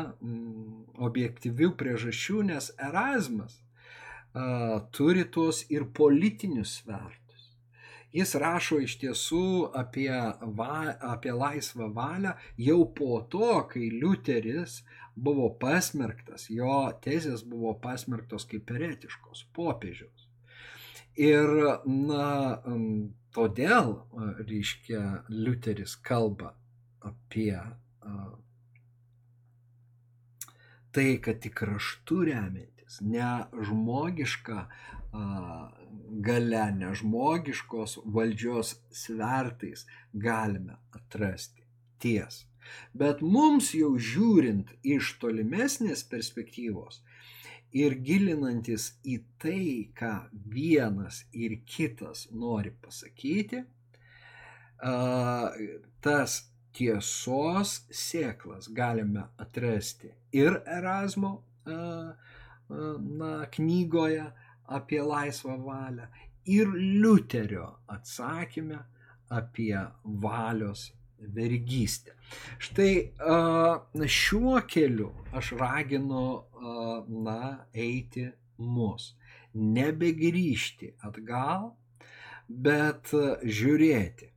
objektyvių 1.08 1.70
priežasčių, 1.80 2.42
nes 2.50 2.72
Erasmas 2.88 3.60
turi 4.96 5.24
tuos 5.32 5.62
ir 5.72 5.86
politinius 5.96 6.80
svertus. 6.80 7.25
Jis 8.16 8.34
rašo 8.40 8.78
iš 8.80 8.96
tiesų 9.02 9.46
apie, 9.76 10.10
va, 10.58 10.96
apie 11.14 11.34
laisvą 11.36 11.90
valią 11.96 12.32
jau 12.68 12.78
po 12.96 13.20
to, 13.32 13.50
kai 13.72 13.90
Liuteris 13.92 14.80
buvo 15.16 15.50
pasmerktas, 15.60 16.48
jo 16.52 16.78
tezės 17.04 17.44
buvo 17.44 17.74
pasmerktos 17.82 18.48
kaip 18.48 18.64
peretiškos 18.68 19.46
popiežiaus. 19.56 20.28
Ir, 21.16 21.48
na, 21.88 22.28
todėl, 23.36 23.92
reiškia, 24.44 25.02
Liuteris 25.32 25.96
kalba 26.04 26.52
apie 27.04 27.56
tai, 30.96 31.18
kad 31.20 31.40
tik 31.44 31.60
raštu 31.68 32.22
remiantis, 32.30 33.00
ne 33.04 33.30
žmogiška 33.68 34.62
gale, 36.26 36.64
ne 36.78 36.92
žmogiškos 36.94 37.98
valdžios 38.16 38.76
svertais 38.90 39.86
galime 40.12 40.78
atrasti 40.96 41.66
tiesą. 42.02 42.46
Bet 42.92 43.22
mums 43.22 43.70
jau 43.78 43.92
žiūrint 43.94 44.72
iš 44.82 45.12
tolimesnės 45.22 46.02
perspektyvos 46.10 47.00
ir 47.76 47.94
gilinantis 48.08 48.88
į 49.06 49.20
tai, 49.42 49.92
ką 49.94 50.14
vienas 50.50 51.22
ir 51.32 51.60
kitas 51.66 52.26
nori 52.32 52.72
pasakyti, 52.82 53.62
tas 56.02 56.36
tiesos 56.76 57.76
sėklas 57.90 58.68
galime 58.68 59.28
atrasti 59.40 60.10
ir 60.36 60.58
Erasmo 60.66 61.38
na, 62.68 63.46
knygoje 63.54 64.26
apie 64.68 65.02
laisvą 65.02 65.56
valią, 65.64 66.06
ir 66.46 66.68
Liuterio 66.74 67.78
atsakymę 67.86 68.78
apie 69.28 69.86
valios 70.04 70.92
vergystę. 71.18 72.12
Štai 72.58 73.12
šiuo 74.06 74.60
keliu 74.68 75.10
aš 75.32 75.52
raginu, 75.58 76.26
na, 77.26 77.66
eiti 77.74 78.28
mus, 78.58 79.14
nebegrįžti 79.54 80.92
atgal, 81.08 81.72
bet 82.48 83.10
žiūrėti, 83.42 84.30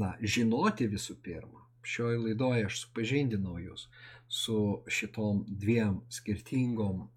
na, 0.00 0.14
žinoti 0.20 0.90
visų 0.90 1.16
pirma, 1.24 1.64
šioje 1.86 2.20
laidoje 2.26 2.66
aš 2.68 2.82
supažindinau 2.84 3.56
jūs 3.62 3.88
su 4.30 4.82
šitom 4.86 5.44
dviem 5.48 6.00
skirtingom 6.08 7.08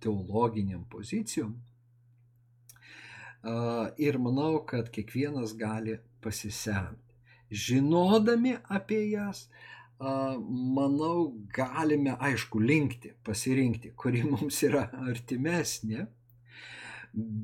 teologiniam 0.00 0.86
pozicijom. 0.90 1.52
Ir 3.98 4.18
manau, 4.18 4.62
kad 4.66 4.88
kiekvienas 4.90 5.52
gali 5.56 5.98
pasisemti. 6.24 7.14
Žinodami 7.50 8.56
apie 8.72 9.02
jas, 9.10 9.44
manau, 10.00 11.36
galime, 11.52 12.16
aišku, 12.30 12.58
linkti, 12.58 13.12
pasirinkti, 13.22 13.92
kuri 13.92 14.24
mums 14.32 14.62
yra 14.64 14.88
artimesnė, 15.10 16.08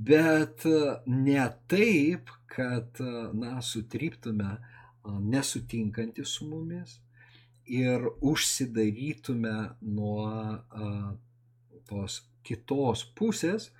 bet 0.08 0.64
ne 1.06 1.46
taip, 1.68 2.32
kad, 2.48 2.96
na, 3.36 3.58
sutryptume 3.60 4.56
nesutinkantį 5.04 6.24
su 6.24 6.48
mumis 6.48 7.01
ir 7.72 8.04
užsidarytume 8.20 9.54
nuo 9.80 10.26
tos 11.88 12.20
kitos 12.44 13.04
pusės, 13.16 13.70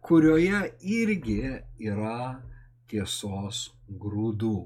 kurioje 0.00 0.62
irgi 0.80 1.40
yra 1.82 2.42
tiesos 2.90 3.68
grūdų. 3.88 4.56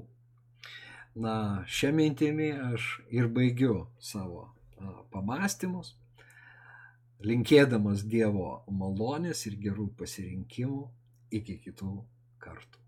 Na, 1.17 1.35
šią 1.65 1.93
mintimį 1.97 2.49
aš 2.71 2.89
ir 3.09 3.29
baigiu 3.33 3.87
savo 3.97 4.51
pamastymus, 5.13 5.95
linkėdamas 7.25 8.05
Dievo 8.05 8.61
malonės 8.69 9.47
ir 9.49 9.57
gerų 9.63 9.89
pasirinkimų 9.97 10.83
iki 11.39 11.57
kitų 11.65 11.95
kartų. 12.43 12.86